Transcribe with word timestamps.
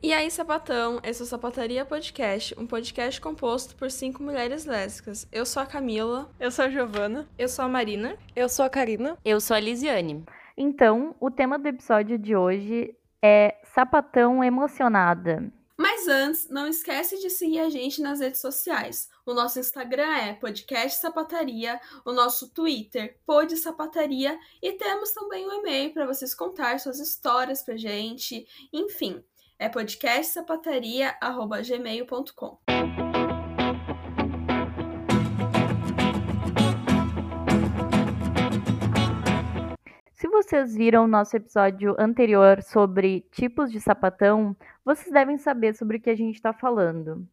E 0.00 0.12
aí, 0.12 0.30
sapatão, 0.30 1.00
esse 1.02 1.20
é 1.20 1.24
o 1.24 1.26
Sapataria 1.26 1.84
Podcast, 1.84 2.54
um 2.56 2.68
podcast 2.68 3.20
composto 3.20 3.74
por 3.74 3.90
cinco 3.90 4.22
mulheres 4.22 4.64
lésbicas. 4.64 5.26
Eu 5.32 5.44
sou 5.44 5.60
a 5.60 5.66
Camila. 5.66 6.30
Eu 6.38 6.52
sou 6.52 6.66
a 6.66 6.70
Giovana. 6.70 7.28
Eu 7.36 7.48
sou 7.48 7.64
a 7.64 7.68
Marina. 7.68 8.16
Eu 8.36 8.48
sou 8.48 8.64
a 8.64 8.70
Karina. 8.70 9.18
Eu 9.24 9.40
sou 9.40 9.56
a 9.56 9.60
Lisiane. 9.60 10.24
Então, 10.56 11.16
o 11.18 11.32
tema 11.32 11.58
do 11.58 11.66
episódio 11.66 12.16
de 12.16 12.36
hoje 12.36 12.94
é 13.20 13.56
sapatão 13.74 14.44
emocionada. 14.44 15.52
Mas 15.76 16.06
antes, 16.06 16.48
não 16.48 16.68
esquece 16.68 17.18
de 17.18 17.28
seguir 17.28 17.58
a 17.58 17.68
gente 17.68 18.00
nas 18.00 18.20
redes 18.20 18.40
sociais. 18.40 19.08
O 19.26 19.34
nosso 19.34 19.58
Instagram 19.58 20.12
é 20.16 20.32
Podcast 20.32 21.00
Sapataria, 21.00 21.80
o 22.04 22.12
nosso 22.12 22.48
Twitter, 22.50 23.18
Pod 23.26 23.56
Sapataria, 23.56 24.38
e 24.62 24.72
temos 24.72 25.10
também 25.10 25.44
um 25.44 25.60
e-mail 25.60 25.92
para 25.92 26.06
vocês 26.06 26.34
contar 26.34 26.78
suas 26.78 27.00
histórias 27.00 27.64
pra 27.64 27.76
gente. 27.76 28.46
Enfim, 28.72 29.22
é 29.58 29.68
podcastsapataria.gmail.com. 29.68 32.58
Se 40.12 40.28
vocês 40.28 40.76
viram 40.76 41.04
o 41.04 41.08
nosso 41.08 41.36
episódio 41.36 41.96
anterior 41.98 42.62
sobre 42.62 43.22
tipos 43.32 43.72
de 43.72 43.80
sapatão, 43.80 44.56
vocês 44.84 45.12
devem 45.12 45.36
saber 45.36 45.74
sobre 45.74 45.96
o 45.96 46.00
que 46.00 46.10
a 46.10 46.16
gente 46.16 46.36
está 46.36 46.52
falando. 46.52 47.26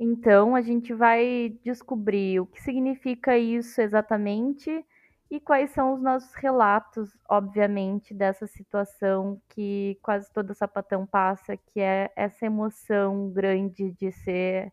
Então, 0.00 0.56
a 0.56 0.60
gente 0.60 0.92
vai 0.92 1.56
descobrir 1.64 2.40
o 2.40 2.46
que 2.46 2.60
significa 2.60 3.38
isso 3.38 3.80
exatamente 3.80 4.84
e 5.30 5.38
quais 5.38 5.70
são 5.70 5.94
os 5.94 6.00
nossos 6.00 6.32
relatos, 6.34 7.10
obviamente, 7.28 8.14
dessa 8.14 8.46
situação 8.46 9.40
que 9.50 9.98
quase 10.02 10.32
toda 10.32 10.54
sapatão 10.54 11.06
passa, 11.06 11.56
que 11.56 11.80
é 11.80 12.10
essa 12.16 12.46
emoção 12.46 13.30
grande 13.30 13.92
de 13.92 14.10
ser 14.10 14.72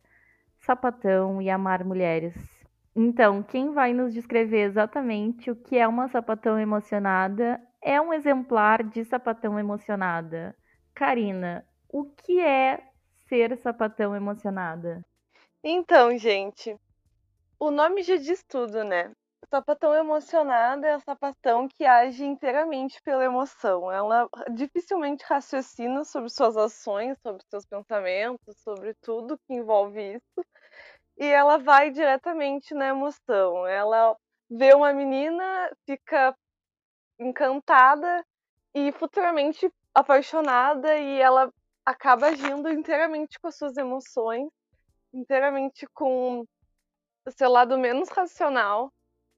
sapatão 0.59 1.41
e 1.41 1.49
amar 1.49 1.83
mulheres. 1.83 2.35
Então, 2.95 3.43
quem 3.43 3.73
vai 3.73 3.93
nos 3.93 4.13
descrever 4.13 4.61
exatamente 4.61 5.51
o 5.51 5.55
que 5.55 5.77
é 5.77 5.85
uma 5.85 6.07
sapatão 6.07 6.57
emocionada 6.57 7.61
é 7.81 7.99
um 7.99 8.13
exemplar 8.13 8.81
de 8.81 9.03
sapatão 9.03 9.59
emocionada. 9.59 10.55
Karina, 10.93 11.65
o 11.89 12.05
que 12.05 12.39
é 12.39 12.81
ser 13.27 13.57
sapatão 13.57 14.15
emocionada? 14.15 15.05
Então, 15.61 16.17
gente, 16.17 16.79
o 17.59 17.69
nome 17.69 18.01
já 18.01 18.15
diz 18.15 18.41
tudo, 18.43 18.83
né? 18.83 19.11
Sapatão 19.45 19.93
emocionada 19.93 20.87
é 20.87 20.93
a 20.93 20.99
sapatão 20.99 21.67
que 21.67 21.85
age 21.85 22.25
inteiramente 22.25 23.01
pela 23.01 23.23
emoção. 23.23 23.91
Ela 23.91 24.29
dificilmente 24.53 25.23
raciocina 25.25 26.03
sobre 26.03 26.29
suas 26.29 26.57
ações, 26.57 27.17
sobre 27.21 27.43
seus 27.49 27.65
pensamentos, 27.65 28.57
sobre 28.59 28.93
tudo 28.95 29.37
que 29.47 29.53
envolve 29.53 30.15
isso. 30.15 30.45
E 31.17 31.25
ela 31.25 31.57
vai 31.57 31.91
diretamente 31.91 32.73
na 32.73 32.87
emoção. 32.87 33.65
Ela 33.67 34.15
vê 34.49 34.73
uma 34.73 34.93
menina, 34.93 35.71
fica 35.85 36.35
encantada 37.19 38.25
e 38.73 38.91
futuramente 38.91 39.71
apaixonada 39.93 40.97
e 40.97 41.21
ela 41.21 41.51
acaba 41.85 42.27
agindo 42.27 42.69
inteiramente 42.69 43.39
com 43.39 43.47
as 43.47 43.55
suas 43.55 43.77
emoções, 43.77 44.49
inteiramente 45.13 45.87
com 45.93 46.45
o 47.25 47.31
seu 47.31 47.49
lado 47.49 47.77
menos 47.77 48.09
racional 48.09 48.91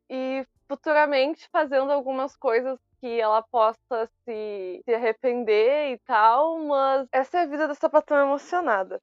e 0.09 0.45
futuramente 0.67 1.47
fazendo 1.51 1.91
algumas 1.91 2.35
coisas 2.35 2.79
que 2.99 3.19
ela 3.19 3.41
possa 3.41 4.09
se, 4.25 4.81
se 4.83 4.93
arrepender 4.93 5.93
e 5.93 5.97
tal, 5.99 6.59
mas 6.59 7.07
essa 7.11 7.39
é 7.39 7.41
a 7.43 7.45
vida 7.45 7.67
da 7.67 7.75
sapatão 7.75 8.17
emocionada. 8.17 9.01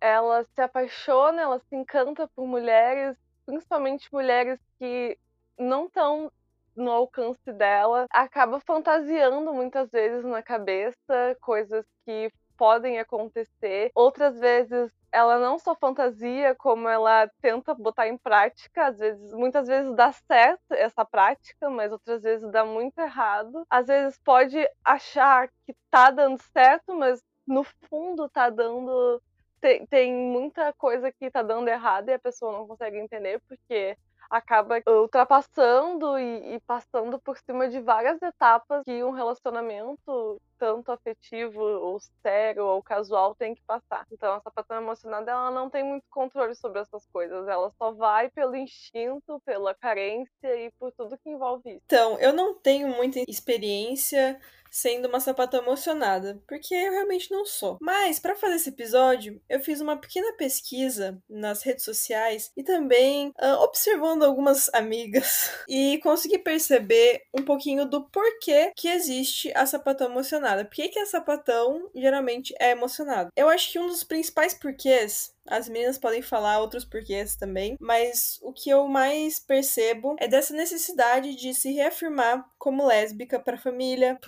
Ela 0.00 0.44
se 0.44 0.60
apaixona, 0.60 1.42
ela 1.42 1.58
se 1.60 1.76
encanta 1.76 2.28
por 2.34 2.46
mulheres, 2.46 3.16
principalmente 3.46 4.08
mulheres 4.12 4.58
que 4.78 5.18
não 5.58 5.86
estão 5.86 6.30
no 6.76 6.90
alcance 6.90 7.52
dela, 7.52 8.06
acaba 8.10 8.58
fantasiando 8.60 9.52
muitas 9.52 9.90
vezes 9.90 10.24
na 10.24 10.42
cabeça 10.42 11.36
coisas 11.40 11.84
que 12.04 12.32
podem 12.56 12.98
acontecer. 12.98 13.90
Outras 13.94 14.38
vezes 14.38 14.90
ela 15.14 15.38
não 15.38 15.60
só 15.60 15.76
fantasia, 15.76 16.56
como 16.56 16.88
ela 16.88 17.30
tenta 17.40 17.72
botar 17.72 18.08
em 18.08 18.18
prática. 18.18 18.88
Às 18.88 18.98
vezes, 18.98 19.32
muitas 19.32 19.68
vezes 19.68 19.94
dá 19.94 20.10
certo 20.10 20.72
essa 20.72 21.04
prática, 21.04 21.70
mas 21.70 21.92
outras 21.92 22.22
vezes 22.22 22.50
dá 22.50 22.64
muito 22.64 22.98
errado. 22.98 23.64
Às 23.70 23.86
vezes 23.86 24.18
pode 24.18 24.58
achar 24.84 25.48
que 25.64 25.74
tá 25.88 26.10
dando 26.10 26.42
certo, 26.52 26.94
mas 26.96 27.22
no 27.46 27.62
fundo 27.62 28.28
tá 28.28 28.50
dando 28.50 29.22
tem, 29.60 29.86
tem 29.86 30.12
muita 30.12 30.72
coisa 30.74 31.10
que 31.12 31.30
tá 31.30 31.42
dando 31.42 31.68
errado 31.68 32.08
e 32.08 32.12
a 32.12 32.18
pessoa 32.18 32.52
não 32.52 32.66
consegue 32.66 32.98
entender 32.98 33.40
porque 33.48 33.96
acaba 34.28 34.82
ultrapassando 34.86 36.18
e, 36.18 36.56
e, 36.56 36.60
passando 36.60 37.18
por 37.20 37.38
cima 37.38 37.68
de 37.68 37.80
várias 37.80 38.20
etapas 38.20 38.82
que 38.84 39.04
um 39.04 39.10
relacionamento, 39.10 40.40
tanto 40.58 40.90
afetivo 40.92 41.60
ou 41.60 41.98
sério 42.22 42.64
ou 42.64 42.82
casual, 42.82 43.34
tem 43.34 43.54
que 43.54 43.62
passar. 43.62 44.06
Então, 44.10 44.34
a 44.34 44.40
sapatão 44.40 44.76
emocionada, 44.76 45.30
ela 45.30 45.50
não 45.50 45.70
tem 45.70 45.84
muito 45.84 46.04
controle 46.10 46.54
sobre 46.54 46.80
essas 46.80 47.06
coisas. 47.12 47.46
Ela 47.46 47.70
só 47.70 47.92
vai 47.92 48.30
pelo 48.30 48.56
instinto, 48.56 49.40
pela 49.44 49.74
carência 49.74 50.56
e 50.56 50.70
por 50.78 50.92
tudo 50.92 51.18
que 51.18 51.30
envolve 51.30 51.70
isso. 51.70 51.82
Então, 51.86 52.18
eu 52.18 52.32
não 52.32 52.54
tenho 52.54 52.88
muita 52.88 53.20
experiência 53.28 54.38
sendo 54.74 55.06
uma 55.06 55.20
sapatão 55.20 55.62
emocionada, 55.62 56.42
porque 56.48 56.74
eu 56.74 56.90
realmente 56.90 57.30
não 57.30 57.46
sou. 57.46 57.78
Mas 57.80 58.18
para 58.18 58.34
fazer 58.34 58.56
esse 58.56 58.70
episódio, 58.70 59.40
eu 59.48 59.60
fiz 59.60 59.80
uma 59.80 59.96
pequena 59.96 60.32
pesquisa 60.36 61.16
nas 61.30 61.62
redes 61.62 61.84
sociais 61.84 62.50
e 62.56 62.64
também 62.64 63.28
uh, 63.40 63.62
observando 63.62 64.24
algumas 64.24 64.68
amigas 64.74 65.48
e 65.68 65.98
consegui 65.98 66.38
perceber 66.38 67.22
um 67.32 67.44
pouquinho 67.44 67.86
do 67.86 68.02
porquê 68.10 68.72
que 68.74 68.88
existe 68.88 69.52
a 69.54 69.64
sapatão 69.64 70.10
emocionada. 70.10 70.43
Por 70.64 70.74
que, 70.74 70.88
que 70.88 70.98
a 70.98 71.06
sapatão 71.06 71.90
geralmente 71.94 72.54
é 72.60 72.72
emocionada? 72.72 73.30
Eu 73.36 73.48
acho 73.48 73.70
que 73.72 73.78
um 73.78 73.86
dos 73.86 74.04
principais 74.04 74.54
porquês 74.54 75.34
as 75.46 75.68
meninas 75.68 75.98
podem 75.98 76.22
falar 76.22 76.58
outros 76.58 76.84
porquês 76.84 77.36
também, 77.36 77.76
mas 77.78 78.38
o 78.42 78.52
que 78.52 78.70
eu 78.70 78.88
mais 78.88 79.38
percebo 79.38 80.16
é 80.18 80.26
dessa 80.26 80.54
necessidade 80.54 81.36
de 81.36 81.52
se 81.52 81.70
reafirmar 81.72 82.44
como 82.58 82.86
lésbica 82.86 83.38
para 83.38 83.56
a 83.56 83.60
família, 83.60 84.18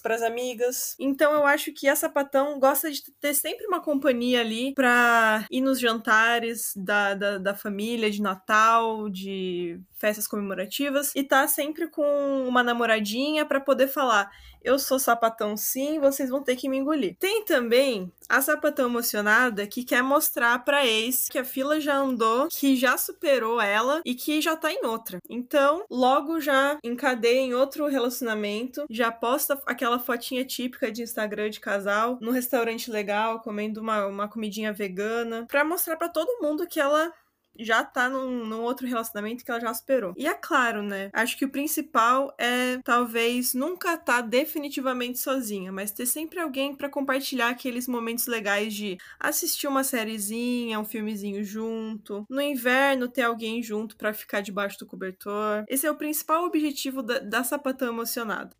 para 0.00 0.14
as 0.14 0.22
amigas. 0.22 0.94
Então 0.98 1.32
eu 1.32 1.44
acho 1.44 1.72
que 1.72 1.88
a 1.88 1.96
sapatão 1.96 2.58
gosta 2.60 2.90
de 2.90 3.02
ter 3.20 3.34
sempre 3.34 3.66
uma 3.66 3.82
companhia 3.82 4.40
ali 4.40 4.72
para 4.74 5.44
ir 5.50 5.60
nos 5.60 5.80
jantares 5.80 6.72
da, 6.76 7.14
da, 7.14 7.38
da 7.38 7.54
família, 7.54 8.10
de 8.10 8.22
Natal, 8.22 9.08
de 9.08 9.80
festas 10.00 10.26
comemorativas 10.26 11.12
e 11.14 11.24
tá 11.24 11.46
sempre 11.48 11.88
com 11.88 12.44
uma 12.46 12.62
namoradinha 12.62 13.44
para 13.44 13.60
poder 13.60 13.88
falar: 13.88 14.30
eu 14.62 14.78
sou 14.78 14.98
sapatão 14.98 15.56
sim, 15.56 15.98
vocês 15.98 16.30
vão 16.30 16.42
ter 16.42 16.56
que 16.56 16.68
me 16.68 16.78
engolir. 16.78 17.16
Tem 17.18 17.44
também 17.44 18.12
a 18.28 18.40
sapatão 18.40 18.86
emocionada 18.86 19.66
que 19.66 19.84
quer 19.84 20.02
mostrar 20.02 20.64
pra 20.64 20.86
ex 20.86 21.28
que 21.28 21.38
a 21.38 21.44
fila 21.44 21.80
já 21.80 21.96
andou, 21.96 22.48
que 22.48 22.76
já 22.76 22.96
superou 22.96 23.60
ela 23.60 24.00
e 24.04 24.14
que 24.14 24.40
já 24.40 24.56
tá 24.56 24.72
em 24.72 24.84
outra. 24.84 25.18
Então, 25.28 25.84
logo 25.90 26.40
já 26.40 26.78
encadeia 26.84 27.40
em 27.40 27.54
outro 27.54 27.86
relacionamento, 27.86 28.84
já 28.88 29.10
posta 29.10 29.60
aquela 29.66 29.98
fotinha 29.98 30.44
típica 30.44 30.90
de 30.90 31.02
Instagram 31.02 31.50
de 31.50 31.60
casal, 31.60 32.18
no 32.20 32.30
restaurante 32.30 32.90
legal, 32.90 33.40
comendo 33.40 33.80
uma, 33.80 34.06
uma 34.06 34.28
comidinha 34.28 34.72
vegana, 34.72 35.46
pra 35.48 35.64
mostrar 35.64 35.96
para 35.96 36.08
todo 36.08 36.40
mundo 36.40 36.66
que 36.66 36.80
ela 36.80 37.12
já 37.58 37.84
tá 37.84 38.08
num, 38.08 38.44
num, 38.46 38.62
outro 38.62 38.86
relacionamento 38.86 39.44
que 39.44 39.50
ela 39.50 39.60
já 39.60 39.72
superou. 39.74 40.14
E 40.16 40.26
é 40.26 40.34
claro, 40.34 40.82
né? 40.82 41.10
Acho 41.12 41.36
que 41.36 41.44
o 41.44 41.50
principal 41.50 42.34
é 42.38 42.78
talvez 42.84 43.54
nunca 43.54 43.96
tá 43.96 44.20
definitivamente 44.20 45.18
sozinha, 45.18 45.72
mas 45.72 45.90
ter 45.90 46.06
sempre 46.06 46.40
alguém 46.40 46.74
para 46.74 46.88
compartilhar 46.88 47.48
aqueles 47.48 47.86
momentos 47.86 48.26
legais 48.26 48.74
de 48.74 48.98
assistir 49.18 49.66
uma 49.66 49.84
sériezinha, 49.84 50.80
um 50.80 50.84
filmezinho 50.84 51.44
junto. 51.44 52.24
No 52.28 52.40
inverno, 52.40 53.08
ter 53.08 53.22
alguém 53.22 53.62
junto 53.62 53.96
para 53.96 54.12
ficar 54.12 54.40
debaixo 54.40 54.78
do 54.78 54.86
cobertor. 54.86 55.64
Esse 55.68 55.86
é 55.86 55.90
o 55.90 55.96
principal 55.96 56.44
objetivo 56.44 57.02
da, 57.02 57.18
da 57.18 57.44
sapatão 57.44 57.88
emocionada. 57.88 58.59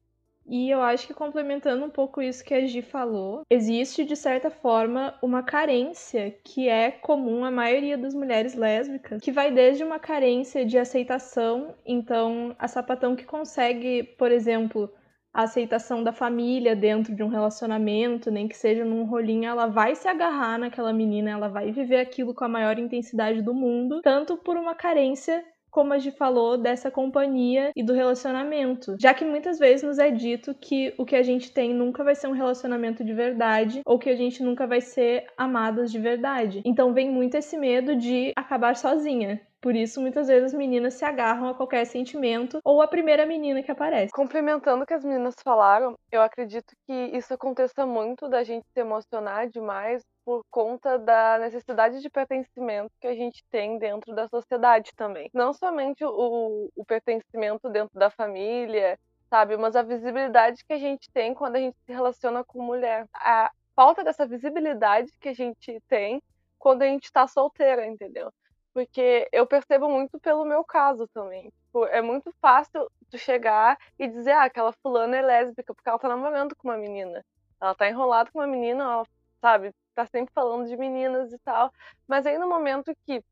E 0.50 0.68
eu 0.68 0.82
acho 0.82 1.06
que 1.06 1.14
complementando 1.14 1.84
um 1.84 1.90
pouco 1.90 2.20
isso 2.20 2.44
que 2.44 2.52
a 2.52 2.66
Gi 2.66 2.82
falou, 2.82 3.42
existe 3.48 4.04
de 4.04 4.16
certa 4.16 4.50
forma 4.50 5.14
uma 5.22 5.44
carência 5.44 6.36
que 6.42 6.68
é 6.68 6.90
comum 6.90 7.44
à 7.44 7.52
maioria 7.52 7.96
das 7.96 8.14
mulheres 8.14 8.56
lésbicas, 8.56 9.22
que 9.22 9.30
vai 9.30 9.52
desde 9.52 9.84
uma 9.84 10.00
carência 10.00 10.66
de 10.66 10.76
aceitação, 10.76 11.76
então 11.86 12.56
a 12.58 12.66
sapatão 12.66 13.14
que 13.14 13.24
consegue, 13.24 14.02
por 14.18 14.32
exemplo, 14.32 14.92
a 15.32 15.42
aceitação 15.42 16.02
da 16.02 16.12
família 16.12 16.74
dentro 16.74 17.14
de 17.14 17.22
um 17.22 17.28
relacionamento, 17.28 18.28
nem 18.28 18.48
que 18.48 18.56
seja 18.56 18.84
num 18.84 19.04
rolinho, 19.04 19.48
ela 19.48 19.68
vai 19.68 19.94
se 19.94 20.08
agarrar 20.08 20.58
naquela 20.58 20.92
menina, 20.92 21.30
ela 21.30 21.48
vai 21.48 21.70
viver 21.70 22.00
aquilo 22.00 22.34
com 22.34 22.44
a 22.44 22.48
maior 22.48 22.76
intensidade 22.76 23.40
do 23.40 23.54
mundo, 23.54 24.00
tanto 24.02 24.36
por 24.36 24.56
uma 24.56 24.74
carência 24.74 25.44
como 25.70 25.92
a 25.92 25.98
gente 25.98 26.16
falou, 26.16 26.58
dessa 26.58 26.90
companhia 26.90 27.70
e 27.74 27.82
do 27.82 27.92
relacionamento. 27.92 28.96
Já 28.98 29.14
que 29.14 29.24
muitas 29.24 29.58
vezes 29.58 29.82
nos 29.82 29.98
é 29.98 30.10
dito 30.10 30.54
que 30.54 30.94
o 30.98 31.04
que 31.04 31.16
a 31.16 31.22
gente 31.22 31.52
tem 31.52 31.72
nunca 31.72 32.02
vai 32.02 32.14
ser 32.14 32.28
um 32.28 32.32
relacionamento 32.32 33.04
de 33.04 33.12
verdade 33.12 33.80
ou 33.84 33.98
que 33.98 34.10
a 34.10 34.16
gente 34.16 34.42
nunca 34.42 34.66
vai 34.66 34.80
ser 34.80 35.26
amadas 35.36 35.90
de 35.90 35.98
verdade. 35.98 36.62
Então 36.64 36.92
vem 36.92 37.10
muito 37.10 37.36
esse 37.36 37.56
medo 37.56 37.96
de 37.96 38.32
acabar 38.36 38.76
sozinha. 38.76 39.40
Por 39.60 39.76
isso, 39.76 40.00
muitas 40.00 40.28
vezes 40.28 40.46
as 40.46 40.54
meninas 40.54 40.94
se 40.94 41.04
agarram 41.04 41.48
a 41.48 41.54
qualquer 41.54 41.84
sentimento 41.84 42.60
ou 42.64 42.80
a 42.80 42.88
primeira 42.88 43.26
menina 43.26 43.62
que 43.62 43.70
aparece. 43.70 44.10
Complementando 44.12 44.84
o 44.84 44.86
que 44.86 44.94
as 44.94 45.04
meninas 45.04 45.34
falaram, 45.44 45.98
eu 46.10 46.22
acredito 46.22 46.74
que 46.86 46.92
isso 46.92 47.34
aconteça 47.34 47.84
muito 47.84 48.28
da 48.28 48.42
gente 48.42 48.66
se 48.72 48.80
emocionar 48.80 49.48
demais 49.48 50.02
por 50.24 50.42
conta 50.50 50.98
da 50.98 51.38
necessidade 51.38 52.00
de 52.00 52.08
pertencimento 52.08 52.90
que 53.00 53.06
a 53.06 53.14
gente 53.14 53.44
tem 53.50 53.78
dentro 53.78 54.14
da 54.14 54.28
sociedade 54.28 54.92
também. 54.96 55.28
Não 55.34 55.52
somente 55.52 56.04
o, 56.04 56.70
o 56.74 56.84
pertencimento 56.86 57.68
dentro 57.68 57.98
da 57.98 58.10
família, 58.10 58.98
sabe, 59.28 59.56
mas 59.56 59.76
a 59.76 59.82
visibilidade 59.82 60.64
que 60.64 60.72
a 60.72 60.78
gente 60.78 61.10
tem 61.12 61.34
quando 61.34 61.56
a 61.56 61.60
gente 61.60 61.76
se 61.84 61.92
relaciona 61.92 62.42
com 62.44 62.62
mulher. 62.62 63.06
A 63.14 63.50
falta 63.76 64.02
dessa 64.02 64.26
visibilidade 64.26 65.12
que 65.20 65.28
a 65.28 65.34
gente 65.34 65.80
tem 65.88 66.22
quando 66.58 66.82
a 66.82 66.86
gente 66.86 67.04
está 67.04 67.26
solteira, 67.26 67.86
entendeu? 67.86 68.30
Porque 68.72 69.28
eu 69.32 69.46
percebo 69.46 69.88
muito 69.88 70.18
pelo 70.20 70.44
meu 70.44 70.64
caso 70.64 71.08
também. 71.08 71.50
Tipo, 71.64 71.86
é 71.86 72.00
muito 72.00 72.32
fácil 72.40 72.88
tu 73.10 73.18
chegar 73.18 73.76
e 73.98 74.06
dizer, 74.08 74.32
ah, 74.32 74.44
aquela 74.44 74.72
fulana 74.72 75.16
é 75.16 75.22
lésbica, 75.22 75.74
porque 75.74 75.88
ela 75.88 75.98
tá 75.98 76.08
namorando 76.08 76.54
com 76.56 76.68
uma 76.68 76.76
menina. 76.76 77.24
Ela 77.60 77.74
tá 77.74 77.88
enrolada 77.88 78.30
com 78.30 78.38
uma 78.38 78.46
menina, 78.46 78.84
ela, 78.84 79.06
sabe, 79.40 79.74
tá 79.94 80.06
sempre 80.06 80.32
falando 80.32 80.68
de 80.68 80.76
meninas 80.76 81.32
e 81.32 81.38
tal. 81.40 81.72
Mas 82.06 82.26
aí 82.26 82.38
no 82.38 82.48
momento 82.48 82.92
que 83.04 83.22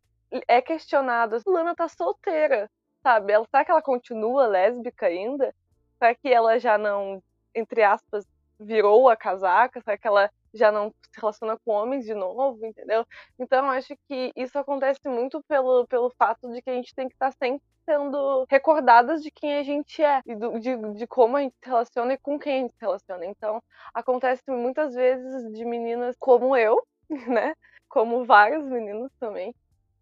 é 0.47 0.61
questionado, 0.61 1.37
a 1.37 1.41
fulana 1.41 1.75
tá 1.75 1.89
solteira, 1.89 2.71
sabe? 3.03 3.33
Ela, 3.33 3.47
será 3.51 3.65
que 3.65 3.71
ela 3.71 3.83
continua 3.83 4.47
lésbica 4.47 5.07
ainda? 5.07 5.55
Será 5.99 6.15
que 6.15 6.29
ela 6.33 6.59
já 6.59 6.77
não, 6.77 7.23
entre 7.55 7.83
aspas, 7.83 8.27
virou 8.59 9.09
a 9.09 9.17
casaca? 9.17 9.81
Será 9.81 9.97
que 9.97 10.07
ela 10.07 10.31
já 10.59 10.73
não 10.73 10.91
se 10.91 11.21
relaciona 11.21 11.59
com 11.65 11.73
homens 11.73 12.05
de 12.05 12.15
novo, 12.15 12.65
entendeu? 12.65 13.07
Então, 13.39 13.71
acho 13.71 13.95
que 14.09 14.33
isso 14.37 14.59
acontece 14.59 15.01
muito 15.09 15.43
pelo, 15.49 15.87
pelo 15.87 16.11
fato 16.11 16.51
de 16.53 16.61
que 16.61 16.71
a 16.71 16.75
gente 16.75 16.95
tem 16.95 17.09
que 17.09 17.15
estar 17.15 17.33
sempre 17.33 17.63
sendo 17.85 18.45
recordadas 18.51 19.23
de 19.23 19.31
quem 19.31 19.57
a 19.57 19.63
gente 19.63 20.03
é 20.03 20.21
e 20.27 20.35
do, 20.35 20.61
de, 20.61 20.77
de 20.95 21.07
como 21.07 21.37
a 21.37 21.41
gente 21.41 21.55
se 21.63 21.69
relaciona 21.69 22.13
e 22.13 22.19
com 22.19 22.39
quem 22.39 22.59
a 22.59 22.63
gente 22.63 22.73
se 22.73 22.81
relaciona. 22.81 23.25
Então, 23.25 23.63
acontece 23.95 24.43
muitas 24.49 24.95
vezes 24.95 25.53
de 25.53 25.65
meninas 25.65 26.15
como 26.19 26.55
eu, 26.57 26.83
né? 27.27 27.55
Como 27.89 28.27
vários 28.27 28.65
meninos 28.67 29.11
também, 29.19 29.55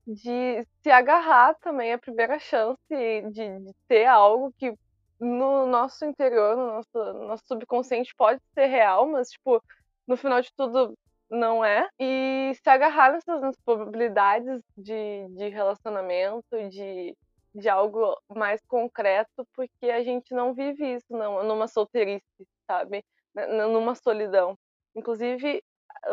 de 0.06 0.66
se 0.82 0.90
agarrar 0.90 1.54
também 1.60 1.92
à 1.92 1.98
primeira 1.98 2.38
chance 2.38 2.80
de, 2.90 3.30
de 3.30 3.72
ter 3.86 4.06
algo 4.06 4.52
que 4.58 4.74
no 5.18 5.66
nosso 5.66 6.04
interior, 6.04 6.56
no 6.56 6.66
nosso, 6.66 7.12
no 7.14 7.28
nosso 7.28 7.46
subconsciente 7.46 8.14
pode 8.14 8.40
ser 8.54 8.66
real, 8.66 9.06
mas, 9.06 9.30
tipo, 9.30 9.62
no 10.06 10.16
final 10.16 10.40
de 10.40 10.52
tudo 10.56 10.94
não 11.30 11.64
é. 11.64 11.88
E 11.98 12.52
se 12.62 12.68
agarrar 12.68 13.12
nessas 13.12 13.56
probabilidades 13.64 14.62
de, 14.76 15.28
de 15.30 15.48
relacionamento, 15.48 16.44
de, 16.70 17.16
de 17.54 17.68
algo 17.68 18.16
mais 18.34 18.60
concreto, 18.66 19.46
porque 19.54 19.90
a 19.90 20.02
gente 20.02 20.34
não 20.34 20.54
vive 20.54 20.94
isso 20.94 21.06
não, 21.10 21.42
numa 21.44 21.68
solteirice, 21.68 22.24
sabe? 22.66 23.04
Numa 23.34 23.94
solidão. 23.94 24.56
Inclusive, 24.94 25.62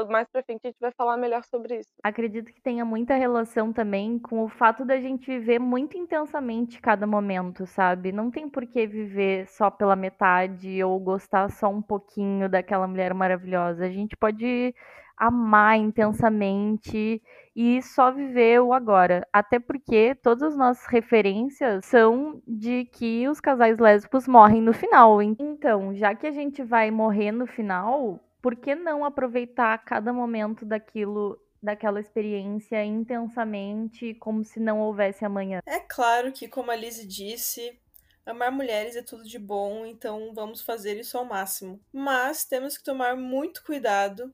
mais 0.10 0.28
pra 0.30 0.44
frente 0.44 0.62
a 0.64 0.68
gente 0.68 0.80
vai 0.80 0.92
falar 0.92 1.18
melhor 1.18 1.44
sobre 1.44 1.80
isso. 1.80 1.90
Acredito 2.04 2.52
que 2.54 2.62
tenha 2.62 2.84
muita 2.84 3.16
relação 3.16 3.72
também 3.72 4.20
com 4.20 4.44
o 4.44 4.50
fato 4.50 4.86
da 4.86 5.00
gente 5.00 5.26
viver 5.26 5.60
muito 5.60 5.98
intensamente 5.98 6.82
cada 6.82 7.06
momento, 7.06 7.66
sabe? 7.66 8.12
Não 8.12 8.30
tem 8.32 8.50
por 8.50 8.66
que 8.66 8.86
viver 8.88 9.48
só 9.48 9.70
pela 9.70 9.96
metade 9.96 10.84
ou 10.84 11.00
gostar 11.00 11.50
só 11.50 11.70
um 11.70 11.82
pouquinho 11.82 12.50
daquela 12.50 12.88
mulher 12.88 13.14
maravilhosa. 13.14 13.86
A 13.86 13.90
gente 13.90 14.16
pode 14.18 14.74
amar 15.18 15.78
intensamente 15.78 17.22
e 17.56 17.82
só 17.82 18.12
viver 18.12 18.62
o 18.62 18.74
agora. 18.74 19.26
Até 19.32 19.60
porque 19.60 20.16
todas 20.16 20.44
as 20.44 20.58
nossas 20.58 20.86
referências 20.88 21.86
são 21.86 22.42
de 22.48 22.86
que 22.86 23.28
os 23.28 23.40
casais 23.40 23.78
lésbicos 23.78 24.28
morrem 24.28 24.62
no 24.62 24.74
final. 24.74 25.22
Então, 25.22 25.94
já 25.94 26.16
que 26.16 26.28
a 26.28 26.32
gente 26.32 26.64
vai 26.64 26.90
morrer 26.92 27.32
no 27.32 27.46
final, 27.46 28.20
por 28.44 28.58
que 28.58 28.76
não 28.76 29.06
aproveitar 29.06 29.78
cada 29.86 30.12
momento 30.12 30.66
daquilo, 30.66 31.42
daquela 31.62 32.02
experiência 32.02 32.84
intensamente, 32.84 34.14
como 34.16 34.44
se 34.44 34.60
não 34.60 34.82
houvesse 34.82 35.24
amanhã? 35.24 35.62
É 35.66 35.80
claro 35.80 36.30
que, 36.34 36.50
como 36.50 36.70
a 36.70 36.76
Lizzie 36.76 37.08
disse, 37.08 37.80
amar 38.26 38.52
mulheres 38.52 38.98
é 38.98 39.02
tudo 39.02 39.24
de 39.24 39.40
bom, 39.40 39.86
então 39.86 40.34
vamos 40.36 40.62
fazer 40.62 41.00
isso 41.00 41.18
ao 41.18 41.24
máximo. 41.24 41.80
Mas 41.90 42.44
temos 42.44 42.78
que 42.78 42.84
tomar 42.84 43.16
muito 43.16 43.64
cuidado, 43.64 44.34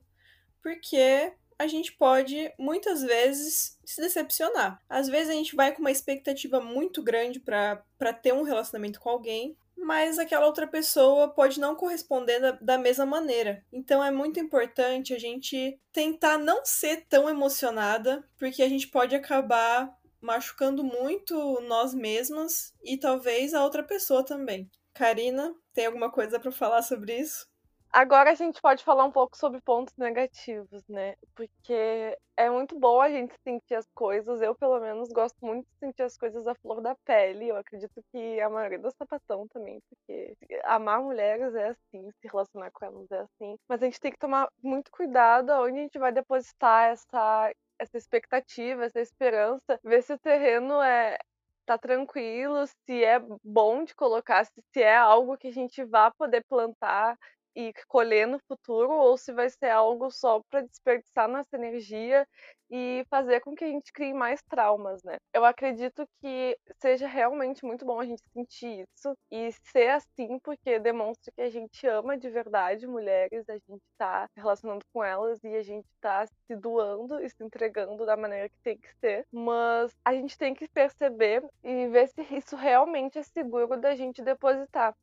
porque 0.60 1.32
a 1.56 1.68
gente 1.68 1.92
pode 1.92 2.52
muitas 2.58 3.02
vezes 3.02 3.78
se 3.84 4.00
decepcionar. 4.00 4.82
Às 4.88 5.08
vezes 5.08 5.30
a 5.30 5.34
gente 5.34 5.54
vai 5.54 5.70
com 5.70 5.82
uma 5.82 5.90
expectativa 5.92 6.60
muito 6.60 7.00
grande 7.00 7.38
para 7.38 8.12
ter 8.20 8.34
um 8.34 8.42
relacionamento 8.42 8.98
com 8.98 9.08
alguém 9.08 9.56
mas 9.80 10.18
aquela 10.18 10.46
outra 10.46 10.66
pessoa 10.66 11.28
pode 11.28 11.58
não 11.58 11.74
corresponder 11.74 12.38
da, 12.40 12.52
da, 12.52 12.78
mesma 12.78 13.06
maneira. 13.06 13.64
Então 13.72 14.04
é 14.04 14.10
muito 14.10 14.38
importante 14.38 15.14
a 15.14 15.18
gente 15.18 15.80
tentar 15.92 16.38
não 16.38 16.64
ser 16.64 17.06
tão 17.08 17.28
emocionada, 17.28 18.24
porque 18.38 18.62
a 18.62 18.68
gente 18.68 18.88
pode 18.88 19.14
acabar 19.14 19.92
machucando 20.20 20.84
muito 20.84 21.60
nós 21.62 21.94
mesmas 21.94 22.74
e 22.84 22.96
talvez 22.96 23.54
a 23.54 23.64
outra 23.64 23.82
pessoa 23.82 24.24
também. 24.24 24.70
Karina, 24.92 25.54
tem 25.72 25.86
alguma 25.86 26.10
coisa 26.10 26.38
para 26.38 26.52
falar 26.52 26.82
sobre 26.82 27.18
isso? 27.18 27.49
Agora 27.92 28.30
a 28.30 28.34
gente 28.34 28.60
pode 28.62 28.84
falar 28.84 29.04
um 29.04 29.10
pouco 29.10 29.36
sobre 29.36 29.60
pontos 29.60 29.96
negativos, 29.96 30.86
né? 30.88 31.16
Porque 31.34 32.16
é 32.36 32.48
muito 32.48 32.78
bom 32.78 33.00
a 33.00 33.10
gente 33.10 33.34
sentir 33.42 33.74
as 33.74 33.86
coisas. 33.94 34.40
Eu, 34.40 34.54
pelo 34.54 34.78
menos, 34.78 35.08
gosto 35.08 35.36
muito 35.44 35.66
de 35.66 35.78
sentir 35.78 36.02
as 36.02 36.16
coisas 36.16 36.46
à 36.46 36.54
flor 36.54 36.80
da 36.80 36.94
pele. 37.04 37.48
Eu 37.48 37.56
acredito 37.56 38.00
que 38.12 38.40
a 38.40 38.48
maioria 38.48 38.78
do 38.78 38.90
sapatão 38.92 39.48
também, 39.48 39.80
porque 39.88 40.36
amar 40.64 41.02
mulheres 41.02 41.52
é 41.56 41.70
assim, 41.70 42.08
se 42.20 42.28
relacionar 42.28 42.70
com 42.70 42.84
elas 42.84 43.10
é 43.10 43.18
assim. 43.20 43.56
Mas 43.68 43.82
a 43.82 43.86
gente 43.86 44.00
tem 44.00 44.12
que 44.12 44.18
tomar 44.18 44.48
muito 44.62 44.90
cuidado 44.92 45.50
onde 45.50 45.78
a 45.80 45.82
gente 45.82 45.98
vai 45.98 46.12
depositar 46.12 46.92
essa, 46.92 47.52
essa 47.76 47.98
expectativa, 47.98 48.84
essa 48.84 49.00
esperança, 49.00 49.80
ver 49.82 50.02
se 50.02 50.12
o 50.12 50.18
terreno 50.18 50.80
é, 50.80 51.18
tá 51.66 51.76
tranquilo, 51.76 52.66
se 52.66 53.04
é 53.04 53.20
bom 53.44 53.84
de 53.84 53.94
colocar, 53.94 54.44
se, 54.44 54.82
é 54.82 54.96
algo 54.96 55.36
que 55.36 55.48
a 55.48 55.52
gente 55.52 55.84
vá 55.84 56.10
poder 56.12 56.44
plantar 56.48 57.18
e 57.54 57.72
colher 57.88 58.26
no 58.26 58.38
futuro 58.46 58.92
ou 58.92 59.16
se 59.16 59.32
vai 59.32 59.50
ser 59.50 59.70
algo 59.70 60.10
só 60.10 60.40
para 60.50 60.62
desperdiçar 60.62 61.28
nossa 61.28 61.56
energia 61.56 62.26
e 62.70 63.04
fazer 63.10 63.40
com 63.40 63.54
que 63.54 63.64
a 63.64 63.68
gente 63.68 63.92
crie 63.92 64.14
mais 64.14 64.40
traumas, 64.42 65.02
né? 65.02 65.16
Eu 65.34 65.44
acredito 65.44 66.06
que 66.20 66.56
seja 66.80 67.06
realmente 67.06 67.64
muito 67.64 67.84
bom 67.84 68.00
a 68.00 68.06
gente 68.06 68.22
sentir 68.32 68.84
isso 68.94 69.16
e 69.30 69.50
ser 69.72 69.88
assim 69.88 70.38
porque 70.38 70.78
demonstra 70.78 71.32
que 71.32 71.42
a 71.42 71.50
gente 71.50 71.86
ama 71.86 72.16
de 72.16 72.30
verdade 72.30 72.86
mulheres, 72.86 73.48
a 73.48 73.54
gente 73.54 73.82
tá 73.98 74.28
se 74.28 74.40
relacionando 74.40 74.84
com 74.92 75.02
elas 75.02 75.42
e 75.42 75.56
a 75.56 75.62
gente 75.62 75.86
tá 76.00 76.26
se 76.26 76.56
doando 76.56 77.20
e 77.20 77.28
se 77.28 77.42
entregando 77.42 78.06
da 78.06 78.16
maneira 78.16 78.48
que 78.48 78.58
tem 78.62 78.78
que 78.78 78.88
ser, 79.00 79.26
mas 79.32 79.92
a 80.04 80.14
gente 80.14 80.38
tem 80.38 80.54
que 80.54 80.68
perceber 80.68 81.44
e 81.64 81.88
ver 81.88 82.08
se 82.08 82.22
isso 82.34 82.54
realmente 82.54 83.18
é 83.18 83.22
seguro 83.22 83.76
da 83.80 83.96
gente 83.96 84.22
depositar 84.22 84.94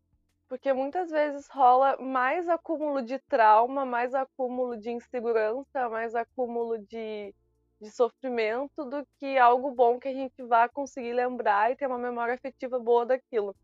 porque 0.48 0.72
muitas 0.74 1.10
vezes 1.10 1.48
rola 1.50 1.98
mais 1.98 2.48
acúmulo 2.48 3.02
de 3.02 3.20
trauma, 3.20 3.86
mais 3.86 4.14
acúmulo 4.14 4.78
de 4.78 4.92
insegurança, 4.92 5.90
mais 5.90 6.16
acúmulo 6.16 6.78
de, 6.80 7.34
de 7.82 7.92
sofrimento 7.92 8.86
do 8.86 9.06
que 9.20 9.38
algo 9.38 9.72
bom 9.72 10.00
que 10.00 10.08
a 10.08 10.14
gente 10.14 10.42
vá 10.44 10.70
conseguir 10.70 11.14
lembrar 11.14 11.72
e 11.72 11.76
ter 11.76 11.88
uma 11.88 11.98
memória 11.98 12.34
afetiva 12.36 12.80
boa 12.80 13.06
daquilo. 13.06 13.56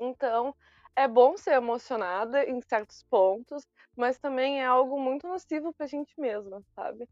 Então, 0.00 0.54
é 0.94 1.06
bom 1.08 1.36
ser 1.36 1.54
emocionada 1.54 2.44
em 2.44 2.60
certos 2.62 3.02
pontos, 3.04 3.64
mas 3.96 4.18
também 4.18 4.62
é 4.62 4.66
algo 4.66 5.00
muito 5.00 5.26
nocivo 5.26 5.72
para 5.74 5.86
a 5.86 5.88
gente 5.88 6.18
mesma, 6.20 6.62
sabe? 6.74 7.08